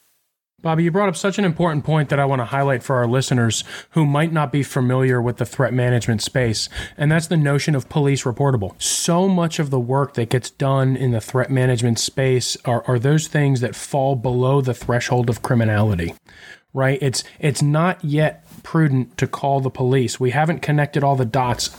Bobby, 0.62 0.84
you 0.84 0.91
brought 0.91 1.10
up 1.10 1.15
such 1.15 1.39
an 1.39 1.45
important 1.45 1.84
point 1.84 2.10
that 2.10 2.19
I 2.19 2.26
want 2.26 2.39
to 2.39 2.45
highlight 2.45 2.84
for 2.84 2.97
our 2.97 3.08
listeners 3.08 3.63
who 3.91 4.06
might 4.06 4.32
not 4.32 4.52
be 4.52 4.62
familiar 4.62 5.19
with 5.19 5.38
the 5.38 5.45
threat 5.45 5.74
management 5.74 6.21
space, 6.21 6.69
and 6.97 7.12
that's 7.12 7.26
the 7.26 7.38
notion 7.38 7.74
of 7.74 7.89
police 7.89 8.24
reportable. 8.24 8.80
So 8.80 9.28
much 9.28 9.58
of 9.58 9.71
the 9.71 9.80
work 9.80 10.13
that 10.13 10.30
gets 10.30 10.52
done 10.52 10.95
in 10.95 11.12
the 11.12 11.21
threat 11.21 11.50
management 11.50 11.97
space 11.97 12.58
are, 12.63 12.84
are 12.88 13.00
those 13.00 13.28
things 13.28 13.62
that 13.62 13.76
fall 13.76 14.15
below 14.15 14.62
the 14.62 14.76
threshold 14.76 15.32
of 15.32 15.41
criminality 15.41 16.13
right? 16.73 16.99
It's 17.01 17.23
it's 17.39 17.62
not 17.62 18.03
yet 18.03 18.45
prudent 18.63 19.17
to 19.17 19.27
call 19.27 19.60
the 19.60 19.69
police. 19.69 20.19
We 20.19 20.31
haven't 20.31 20.62
connected 20.62 21.03
all 21.03 21.15
the 21.15 21.25
dots. 21.25 21.69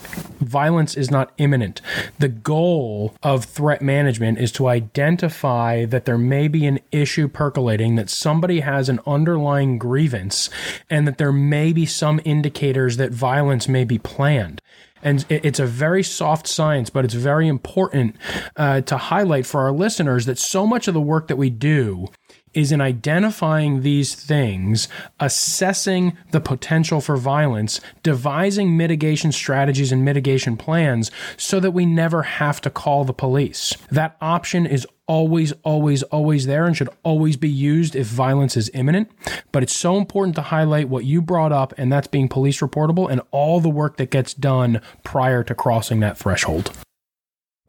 Violence 0.40 0.96
is 0.96 1.11
not 1.11 1.33
imminent. 1.38 1.81
The 2.18 2.28
goal 2.28 3.14
of 3.22 3.44
threat 3.44 3.83
management 3.83 4.38
is 4.38 4.52
to 4.52 4.68
identify 4.68 5.85
that 5.87 6.05
there 6.05 6.18
may 6.18 6.48
be 6.48 6.66
an 6.66 6.81
issue 6.90 7.28
percolating, 7.28 7.96
that 7.96 8.11
somebody 8.11 8.61
has 8.61 8.88
an 8.88 9.00
underlying 9.07 9.78
grievance, 9.78 10.50
and 10.90 11.07
that 11.07 11.18
there 11.18 11.33
may 11.33 11.72
be 11.72 11.87
some 11.87 12.20
indicators 12.24 12.96
that 12.96 13.12
violence 13.12 13.68
may 13.68 13.85
be 13.85 13.98
planned. 13.98 14.61
And 15.02 15.24
it's 15.28 15.59
a 15.59 15.66
very 15.66 16.05
soft 16.05 16.46
science, 16.46 16.88
but 16.88 17.05
it's 17.05 17.14
very 17.14 17.48
important 17.48 18.14
uh, 18.57 18.83
to 18.83 18.96
highlight 18.96 19.46
for 19.46 19.61
our 19.62 19.72
listeners 19.72 20.26
that 20.26 20.38
so 20.38 20.64
much 20.64 20.87
of 20.87 20.94
the 20.94 21.00
work 21.00 21.26
that 21.26 21.37
we 21.37 21.50
do 21.50 22.07
is 22.54 22.72
in 22.72 22.80
identifying 22.80 23.82
these 23.82 24.14
things, 24.14 24.88
assessing 25.20 26.16
the 26.30 26.40
potential 26.40 27.00
for 27.00 27.16
violence, 27.16 27.80
devising 28.02 28.76
mitigation 28.76 29.32
strategies 29.32 29.92
and 29.92 30.04
mitigation 30.04 30.56
plans 30.56 31.10
so 31.36 31.60
that 31.60 31.72
we 31.72 31.86
never 31.86 32.22
have 32.22 32.60
to 32.60 32.70
call 32.70 33.04
the 33.04 33.12
police. 33.12 33.76
That 33.90 34.16
option 34.20 34.66
is 34.66 34.86
always, 35.06 35.52
always, 35.62 36.02
always 36.04 36.46
there 36.46 36.66
and 36.66 36.76
should 36.76 36.88
always 37.02 37.36
be 37.36 37.48
used 37.48 37.94
if 37.96 38.06
violence 38.06 38.56
is 38.56 38.70
imminent. 38.72 39.10
But 39.50 39.62
it's 39.62 39.76
so 39.76 39.96
important 39.96 40.36
to 40.36 40.42
highlight 40.42 40.88
what 40.88 41.04
you 41.04 41.20
brought 41.20 41.52
up, 41.52 41.74
and 41.76 41.92
that's 41.92 42.06
being 42.06 42.28
police 42.28 42.60
reportable 42.60 43.10
and 43.10 43.20
all 43.30 43.60
the 43.60 43.68
work 43.68 43.96
that 43.96 44.10
gets 44.10 44.32
done 44.34 44.80
prior 45.02 45.42
to 45.44 45.54
crossing 45.54 46.00
that 46.00 46.16
threshold. 46.16 46.72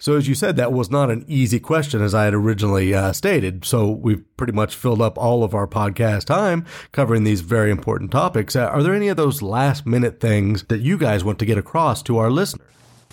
So, 0.04 0.18
as 0.18 0.28
you 0.28 0.36
said, 0.36 0.58
that 0.58 0.74
was 0.74 0.92
not 0.92 1.10
an 1.10 1.24
easy 1.30 1.62
question 1.62 2.02
as 2.02 2.14
I 2.14 2.26
had 2.26 2.34
originally 2.34 2.94
uh, 2.94 3.14
stated. 3.14 3.64
So, 3.64 3.90
we've 3.90 4.22
pretty 4.36 4.52
much 4.52 4.76
filled 4.76 5.02
up 5.02 5.18
all 5.18 5.46
of 5.46 5.56
our 5.56 5.66
podcast 5.66 6.26
time 6.26 6.66
covering 6.92 7.24
these 7.24 7.40
very 7.40 7.72
important 7.72 8.12
topics. 8.12 8.54
Uh, 8.54 8.66
are 8.66 8.84
there 8.84 8.94
any 8.94 9.08
of 9.08 9.16
those 9.16 9.42
last 9.42 9.86
minute 9.86 10.20
things 10.20 10.66
that 10.66 10.82
you 10.82 10.98
guys 10.98 11.24
want 11.24 11.40
to 11.40 11.46
get 11.46 11.58
across 11.58 12.04
to 12.04 12.18
our 12.18 12.30
listeners? 12.30 12.68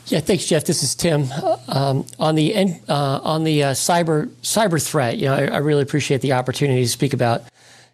Yeah, 0.06 0.18
thanks, 0.18 0.46
Jeff. 0.46 0.64
This 0.64 0.82
is 0.82 0.96
Tim. 0.96 1.26
Um, 1.68 2.06
on 2.18 2.34
the 2.34 2.52
uh, 2.88 3.20
on 3.22 3.44
the 3.44 3.62
uh, 3.62 3.70
cyber 3.74 4.26
cyber 4.42 4.84
threat, 4.84 5.16
you 5.16 5.26
know, 5.26 5.34
I, 5.34 5.44
I, 5.44 5.58
really 5.58 5.82
appreciate 5.82 6.22
the 6.22 6.32
opportunity 6.32 6.82
to 6.82 6.88
speak 6.88 7.12
about 7.12 7.44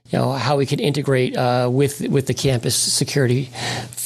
you 0.08 0.18
know 0.18 0.32
how 0.32 0.56
we 0.56 0.64
can 0.64 0.80
integrate 0.80 1.36
uh, 1.36 1.68
with 1.70 2.00
with 2.08 2.28
the 2.28 2.34
campus 2.34 2.74
security 2.74 3.50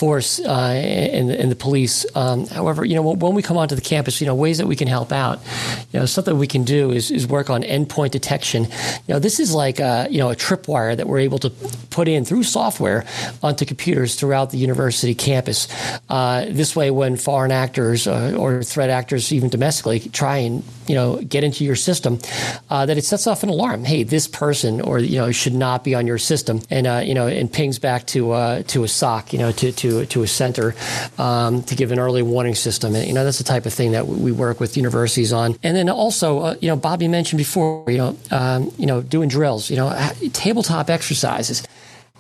force 0.01 0.41
uh, 0.41 0.49
and, 0.49 1.31
and 1.31 1.51
the 1.51 1.55
police. 1.55 2.07
Um, 2.17 2.47
however, 2.47 2.87
you 2.87 2.95
know 2.95 3.03
when 3.03 3.35
we 3.35 3.43
come 3.43 3.59
onto 3.59 3.75
the 3.75 3.83
campus, 3.83 4.19
you 4.19 4.27
know 4.27 4.35
ways 4.35 4.57
that 4.57 4.67
we 4.67 4.75
can 4.75 4.89
help 4.89 5.13
out. 5.13 5.39
You 5.93 6.01
know 6.01 6.07
something 6.07 6.39
we 6.39 6.47
can 6.47 6.65
do 6.65 6.91
is, 6.91 7.11
is 7.11 7.27
work 7.27 7.51
on 7.51 7.63
endpoint 7.63 8.13
detection. 8.13 8.65
You 9.07 9.15
know 9.15 9.19
this 9.19 9.39
is 9.39 9.53
like 9.53 9.79
a, 9.79 10.09
you 10.11 10.19
know 10.19 10.31
a 10.31 10.35
tripwire 10.35 10.97
that 10.97 11.07
we're 11.07 11.19
able 11.19 11.39
to 11.41 11.51
put 11.91 12.09
in 12.09 12.25
through 12.25 12.45
software 12.45 13.05
onto 13.43 13.67
computers 13.67 14.15
throughout 14.15 14.51
the 14.51 14.57
university 14.57 15.15
campus. 15.15 15.69
Uh, 16.09 16.47
this 16.49 16.75
way, 16.75 16.91
when 16.91 17.17
foreign 17.17 17.53
actors 17.53 18.07
uh, 18.07 18.35
or 18.39 18.63
threat 18.63 18.89
actors, 18.89 19.33
even 19.35 19.51
domestically, 19.51 20.01
try 20.01 20.39
and 20.39 20.65
you 20.89 20.95
know 20.95 21.17
get 21.17 21.45
into 21.45 21.63
your 21.63 21.77
system, 21.77 22.19
uh, 22.71 22.87
that 22.87 22.97
it 22.97 23.05
sets 23.05 23.27
off 23.27 23.43
an 23.43 23.51
alarm. 23.51 23.85
Hey, 23.85 24.03
this 24.03 24.27
person 24.27 24.81
or 24.81 24.99
you 24.99 25.19
know 25.19 25.31
should 25.31 25.55
not 25.55 25.85
be 25.85 25.95
on 25.95 26.07
your 26.07 26.19
system, 26.19 26.63
and 26.71 26.87
uh, 26.87 27.03
you 27.05 27.13
know, 27.13 27.27
and 27.27 27.53
pings 27.53 27.79
back 27.79 28.07
to 28.07 28.63
to 28.73 28.85
a 28.85 28.89
SOC, 28.89 29.35
you 29.35 29.39
know, 29.39 29.53
to 29.53 29.73
to 29.73 29.90
to 30.07 30.23
a 30.23 30.27
center 30.27 30.75
um, 31.19 31.63
to 31.65 31.75
give 31.75 31.93
an 31.93 31.99
early 31.99 32.23
warning 32.23 32.55
system. 32.55 32.95
And 32.95 33.07
you 33.07 33.15
know, 33.15 33.25
that's 33.25 33.39
the 33.39 33.45
type 33.45 33.67
of 33.67 33.73
thing 33.73 33.93
that 33.93 34.07
we 34.07 34.33
work 34.33 34.61
with 34.61 34.77
universities 34.77 35.33
on. 35.33 35.57
And 35.63 35.77
then 35.77 35.89
also, 35.89 36.39
uh, 36.41 36.55
you 36.61 36.69
know, 36.69 36.77
Bobby 36.77 37.09
mentioned 37.09 37.39
before, 37.39 37.85
you 37.89 37.99
know, 37.99 38.17
um, 38.31 38.73
you 38.79 38.87
know, 38.87 39.03
doing 39.03 39.29
drills, 39.29 39.71
you 39.71 39.77
know, 39.77 39.91
tabletop 40.33 40.91
exercises 40.91 41.63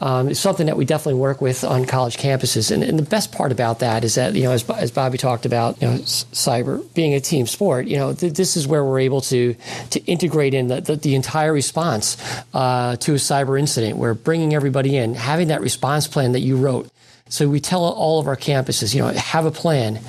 um, 0.00 0.30
it's 0.30 0.40
something 0.40 0.66
that 0.66 0.76
we 0.76 0.84
definitely 0.84 1.20
work 1.20 1.40
with 1.40 1.62
on 1.62 1.84
college 1.84 2.16
campuses. 2.16 2.70
And, 2.70 2.82
and, 2.82 2.98
the 2.98 3.02
best 3.02 3.32
part 3.32 3.52
about 3.52 3.80
that 3.80 4.02
is 4.02 4.14
that, 4.14 4.34
you 4.34 4.44
know, 4.44 4.52
as, 4.52 4.68
as 4.70 4.90
Bobby 4.90 5.18
talked 5.18 5.44
about, 5.44 5.80
you 5.80 5.88
know, 5.88 5.94
cyber 5.98 6.82
being 6.94 7.14
a 7.14 7.20
team 7.20 7.46
sport, 7.46 7.86
you 7.86 7.96
know, 7.96 8.14
th- 8.14 8.32
this 8.32 8.56
is 8.56 8.66
where 8.66 8.82
we're 8.82 9.00
able 9.00 9.20
to, 9.22 9.54
to 9.90 10.04
integrate 10.04 10.54
in 10.54 10.68
the, 10.68 10.80
the, 10.80 10.96
the 10.96 11.14
entire 11.14 11.52
response 11.52 12.16
uh, 12.54 12.96
to 12.96 13.12
a 13.12 13.16
cyber 13.16 13.58
incident. 13.58 13.98
We're 13.98 14.14
bringing 14.14 14.54
everybody 14.54 14.96
in, 14.96 15.14
having 15.14 15.48
that 15.48 15.60
response 15.60 16.08
plan 16.08 16.32
that 16.32 16.40
you 16.40 16.56
wrote. 16.56 16.90
So 17.30 17.48
we 17.48 17.60
tell 17.60 17.84
all 17.84 18.20
of 18.20 18.26
our 18.26 18.36
campuses, 18.36 18.94
you 18.94 19.00
know, 19.00 19.08
have 19.08 19.46
a 19.46 19.50
plan, 19.50 20.00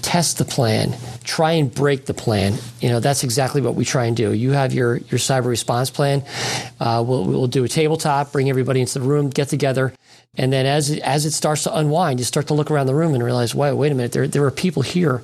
test 0.00 0.38
the 0.38 0.44
plan, 0.44 0.96
try 1.24 1.52
and 1.52 1.72
break 1.72 2.06
the 2.06 2.14
plan. 2.14 2.54
You 2.80 2.88
know, 2.88 3.00
that's 3.00 3.24
exactly 3.24 3.60
what 3.60 3.74
we 3.74 3.84
try 3.84 4.06
and 4.06 4.16
do. 4.16 4.32
You 4.32 4.52
have 4.52 4.72
your, 4.72 4.96
your 4.96 5.18
cyber 5.18 5.46
response 5.46 5.90
plan. 5.90 6.24
Uh, 6.78 7.04
we'll, 7.06 7.24
we'll 7.24 7.46
do 7.48 7.64
a 7.64 7.68
tabletop, 7.68 8.32
bring 8.32 8.48
everybody 8.48 8.80
into 8.80 8.98
the 8.98 9.04
room, 9.04 9.30
get 9.30 9.48
together. 9.48 9.92
And 10.36 10.52
then 10.52 10.64
as 10.64 10.90
as 11.00 11.26
it 11.26 11.32
starts 11.32 11.64
to 11.64 11.76
unwind, 11.76 12.20
you 12.20 12.24
start 12.24 12.46
to 12.46 12.54
look 12.54 12.70
around 12.70 12.86
the 12.86 12.94
room 12.94 13.14
and 13.14 13.22
realize, 13.22 13.52
wait, 13.52 13.72
wait 13.72 13.90
a 13.90 13.94
minute, 13.96 14.12
there, 14.12 14.28
there 14.28 14.44
are 14.44 14.52
people 14.52 14.82
here. 14.82 15.22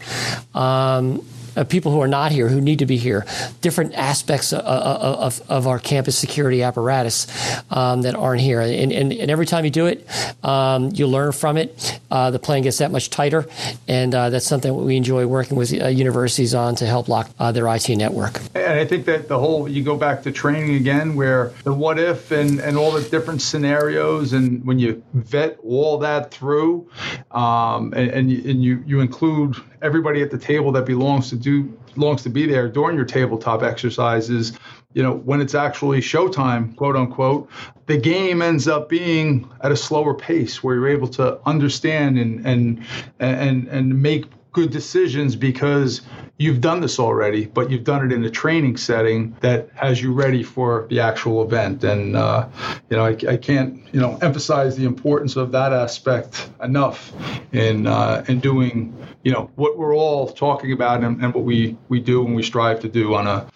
Um, 0.52 1.24
uh, 1.56 1.64
people 1.64 1.92
who 1.92 2.00
are 2.00 2.08
not 2.08 2.32
here, 2.32 2.48
who 2.48 2.60
need 2.60 2.78
to 2.78 2.86
be 2.86 2.96
here, 2.96 3.24
different 3.60 3.94
aspects 3.94 4.52
of, 4.52 4.60
of, 4.60 5.50
of 5.50 5.66
our 5.66 5.78
campus 5.78 6.18
security 6.18 6.62
apparatus 6.62 7.26
um, 7.70 8.02
that 8.02 8.14
aren't 8.14 8.40
here. 8.40 8.60
And, 8.60 8.92
and, 8.92 9.12
and, 9.12 9.30
every 9.30 9.46
time 9.46 9.64
you 9.64 9.70
do 9.70 9.86
it, 9.86 10.06
um, 10.44 10.90
you 10.94 11.06
learn 11.06 11.32
from 11.32 11.56
it. 11.56 12.00
Uh, 12.10 12.30
the 12.30 12.38
plan 12.38 12.62
gets 12.62 12.78
that 12.78 12.90
much 12.90 13.10
tighter. 13.10 13.46
And 13.88 14.14
uh, 14.14 14.30
that's 14.30 14.46
something 14.46 14.74
we 14.84 14.96
enjoy 14.96 15.26
working 15.26 15.56
with 15.56 15.72
uh, 15.72 15.88
universities 15.88 16.54
on 16.54 16.74
to 16.76 16.86
help 16.86 17.08
lock 17.08 17.30
uh, 17.38 17.52
their 17.52 17.66
IT 17.68 17.88
network. 17.90 18.40
And 18.54 18.78
I 18.78 18.84
think 18.84 19.06
that 19.06 19.28
the 19.28 19.38
whole, 19.38 19.68
you 19.68 19.82
go 19.82 19.96
back 19.96 20.22
to 20.24 20.32
training 20.32 20.74
again, 20.76 21.14
where 21.14 21.52
the 21.64 21.72
what 21.72 21.98
if 21.98 22.30
and, 22.30 22.60
and 22.60 22.76
all 22.76 22.92
the 22.92 23.02
different 23.08 23.42
scenarios, 23.42 24.32
and 24.32 24.64
when 24.64 24.78
you 24.78 25.02
vet 25.14 25.58
all 25.64 25.98
that 25.98 26.30
through, 26.30 26.88
um, 27.30 27.92
and, 27.94 28.10
and, 28.10 28.30
you, 28.30 28.50
and 28.50 28.62
you, 28.62 28.84
you 28.86 29.00
include 29.00 29.56
everybody 29.82 30.22
at 30.22 30.30
the 30.30 30.38
table 30.38 30.72
that 30.72 30.84
belongs 30.86 31.28
to 31.30 31.36
do 31.36 31.76
belongs 31.94 32.22
to 32.22 32.28
be 32.28 32.46
there 32.46 32.68
during 32.68 32.94
your 32.94 33.06
tabletop 33.06 33.62
exercises 33.62 34.52
you 34.94 35.02
know 35.02 35.12
when 35.12 35.40
it's 35.40 35.54
actually 35.54 36.00
showtime 36.00 36.74
quote 36.76 36.96
unquote 36.96 37.48
the 37.86 37.96
game 37.96 38.42
ends 38.42 38.66
up 38.66 38.88
being 38.88 39.48
at 39.60 39.70
a 39.70 39.76
slower 39.76 40.14
pace 40.14 40.62
where 40.62 40.74
you're 40.74 40.88
able 40.88 41.08
to 41.08 41.38
understand 41.46 42.18
and 42.18 42.46
and 42.46 42.84
and 43.20 43.68
and 43.68 44.02
make 44.02 44.26
good 44.56 44.70
decisions 44.70 45.36
because 45.36 46.00
you've 46.38 46.62
done 46.62 46.80
this 46.80 46.98
already, 46.98 47.44
but 47.44 47.70
you've 47.70 47.84
done 47.84 48.04
it 48.06 48.10
in 48.10 48.24
a 48.24 48.30
training 48.30 48.78
setting 48.78 49.36
that 49.40 49.68
has 49.74 50.00
you 50.00 50.14
ready 50.14 50.42
for 50.42 50.86
the 50.88 50.98
actual 50.98 51.42
event. 51.42 51.84
And 51.84 52.16
uh, 52.16 52.48
you 52.88 52.96
know, 52.96 53.04
I, 53.04 53.16
I, 53.28 53.36
can't 53.36 53.82
you 53.92 54.00
know 54.00 54.18
emphasize 54.22 54.74
the 54.76 54.86
importance 54.86 55.36
of 55.36 55.52
that 55.52 55.74
aspect 55.74 56.48
enough 56.62 57.12
in 57.52 57.86
uh, 57.86 58.24
in 58.28 58.40
doing 58.40 58.96
you 59.22 59.30
know 59.30 59.50
what 59.56 59.76
we're 59.76 59.94
all 59.94 60.32
talking 60.32 60.72
about 60.72 61.04
and, 61.04 61.22
and 61.22 61.34
what 61.34 61.44
we 61.44 61.76
we 61.90 62.00
do 62.00 62.24
and 62.24 62.34
we 62.34 62.42
strive 62.42 62.80
to 62.80 62.88
do 62.88 63.14
on 63.14 63.26
a 63.26 63.46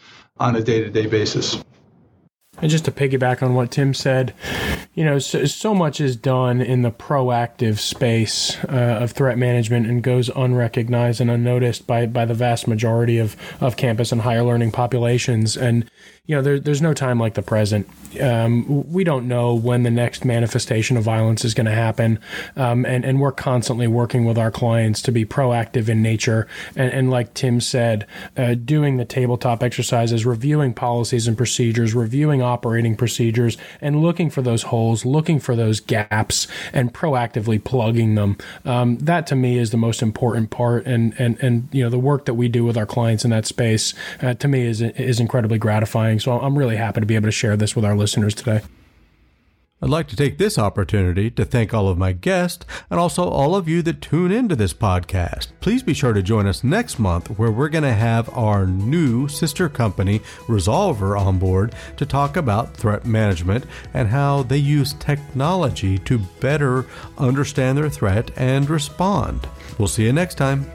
on 0.40 0.57
a 0.57 0.62
day 0.62 0.81
to 0.81 0.90
day 0.90 1.07
basis. 1.07 1.62
And 2.62 2.70
just 2.70 2.85
to 2.87 2.90
piggyback 2.90 3.42
on 3.42 3.55
what 3.55 3.70
Tim 3.70 3.94
said, 3.94 4.35
you 4.92 5.05
know, 5.05 5.18
so, 5.18 5.46
so 5.46 5.74
much 5.74 6.00
is 6.00 6.14
done 6.16 6.61
in 6.61 6.83
the 6.83 6.90
proactive 6.90 7.79
space 7.79 8.62
uh, 8.64 8.98
of 9.00 9.12
threat 9.12 9.38
management 9.38 9.87
and 9.87 10.03
goes 10.03 10.29
unrecognized 10.31 11.20
and 11.20 11.31
unnoticed 11.31 11.87
by, 11.87 12.07
by 12.07 12.26
the 12.26 12.35
vast 12.35 12.68
majority 12.68 13.18
of, 13.18 13.35
of 13.62 13.76
campus 13.76 14.12
and 14.12 14.22
higher 14.22 14.42
learning 14.42 14.72
populations. 14.72 15.57
And 15.57 15.88
you 16.26 16.37
know, 16.37 16.42
there, 16.42 16.61
there's 16.61 16.83
no 16.83 16.94
time 16.94 17.18
like 17.18 17.35
the 17.35 17.42
present. 17.42 17.88
Um, 18.20 18.88
we 18.92 19.04
don't 19.04 19.26
know 19.26 19.54
when 19.54 19.83
the 19.83 19.90
next 19.90 20.24
manifestation 20.24 20.96
of 20.96 21.02
violence 21.02 21.44
is 21.44 21.54
going 21.54 21.66
to 21.66 21.72
happen, 21.72 22.20
um, 22.56 22.85
and 22.85 23.04
and 23.04 23.20
we're 23.20 23.33
constantly 23.33 23.87
working 23.87 24.24
with 24.24 24.37
our 24.37 24.50
clients 24.50 25.00
to 25.02 25.12
be 25.12 25.24
proactive 25.24 25.88
in 25.88 26.02
nature. 26.02 26.46
And, 26.76 26.92
and 26.92 27.11
like 27.11 27.35
Tim 27.35 27.61
said, 27.61 28.06
uh, 28.37 28.54
doing 28.54 28.96
the 28.96 29.04
tabletop 29.04 29.62
exercises, 29.62 30.26
reviewing 30.26 30.74
policies 30.74 31.26
and 31.26 31.37
procedures, 31.37 31.94
reviewing 31.94 32.42
operating 32.42 32.96
procedures, 32.96 33.56
and 33.80 34.00
looking 34.00 34.28
for 34.28 34.42
those 34.42 34.64
holes, 34.64 35.04
looking 35.04 35.40
for 35.40 35.56
those 35.56 35.80
gaps, 35.80 36.46
and 36.72 36.92
proactively 36.92 37.62
plugging 37.62 38.14
them. 38.14 38.37
Um, 38.64 38.98
that 38.98 39.26
to 39.28 39.37
me 39.37 39.56
is 39.56 39.70
the 39.70 39.76
most 39.76 40.02
important 40.02 40.50
part. 40.50 40.87
And 40.87 41.14
and 41.18 41.38
and 41.40 41.68
you 41.72 41.83
know, 41.83 41.90
the 41.90 41.98
work 41.98 42.26
that 42.26 42.35
we 42.35 42.48
do 42.48 42.64
with 42.64 42.76
our 42.76 42.87
clients 42.87 43.24
in 43.24 43.30
that 43.30 43.46
space, 43.46 43.94
uh, 44.20 44.35
to 44.35 44.48
me, 44.48 44.66
is 44.66 44.80
is 44.80 45.18
incredibly 45.18 45.59
gratifying. 45.59 46.09
So 46.18 46.32
I'm 46.40 46.58
really 46.58 46.76
happy 46.76 47.00
to 47.00 47.06
be 47.06 47.14
able 47.14 47.28
to 47.28 47.32
share 47.32 47.56
this 47.56 47.76
with 47.76 47.84
our 47.84 47.96
listeners 47.96 48.34
today. 48.34 48.62
I'd 49.82 49.88
like 49.88 50.08
to 50.08 50.16
take 50.16 50.36
this 50.36 50.58
opportunity 50.58 51.30
to 51.30 51.44
thank 51.46 51.72
all 51.72 51.88
of 51.88 51.96
my 51.96 52.12
guests 52.12 52.66
and 52.90 53.00
also 53.00 53.26
all 53.26 53.56
of 53.56 53.66
you 53.66 53.80
that 53.82 54.02
tune 54.02 54.30
into 54.30 54.54
this 54.54 54.74
podcast. 54.74 55.48
Please 55.60 55.82
be 55.82 55.94
sure 55.94 56.12
to 56.12 56.22
join 56.22 56.46
us 56.46 56.62
next 56.62 56.98
month 56.98 57.38
where 57.38 57.50
we're 57.50 57.70
going 57.70 57.84
to 57.84 57.94
have 57.94 58.28
our 58.36 58.66
new 58.66 59.26
sister 59.26 59.70
company, 59.70 60.18
Resolver, 60.48 61.18
on 61.18 61.38
board 61.38 61.74
to 61.96 62.04
talk 62.04 62.36
about 62.36 62.76
threat 62.76 63.06
management 63.06 63.64
and 63.94 64.08
how 64.08 64.42
they 64.42 64.58
use 64.58 64.92
technology 64.94 65.96
to 66.00 66.18
better 66.40 66.84
understand 67.16 67.78
their 67.78 67.88
threat 67.88 68.30
and 68.36 68.68
respond. 68.68 69.48
We'll 69.78 69.88
see 69.88 70.04
you 70.04 70.12
next 70.12 70.34
time. 70.34 70.70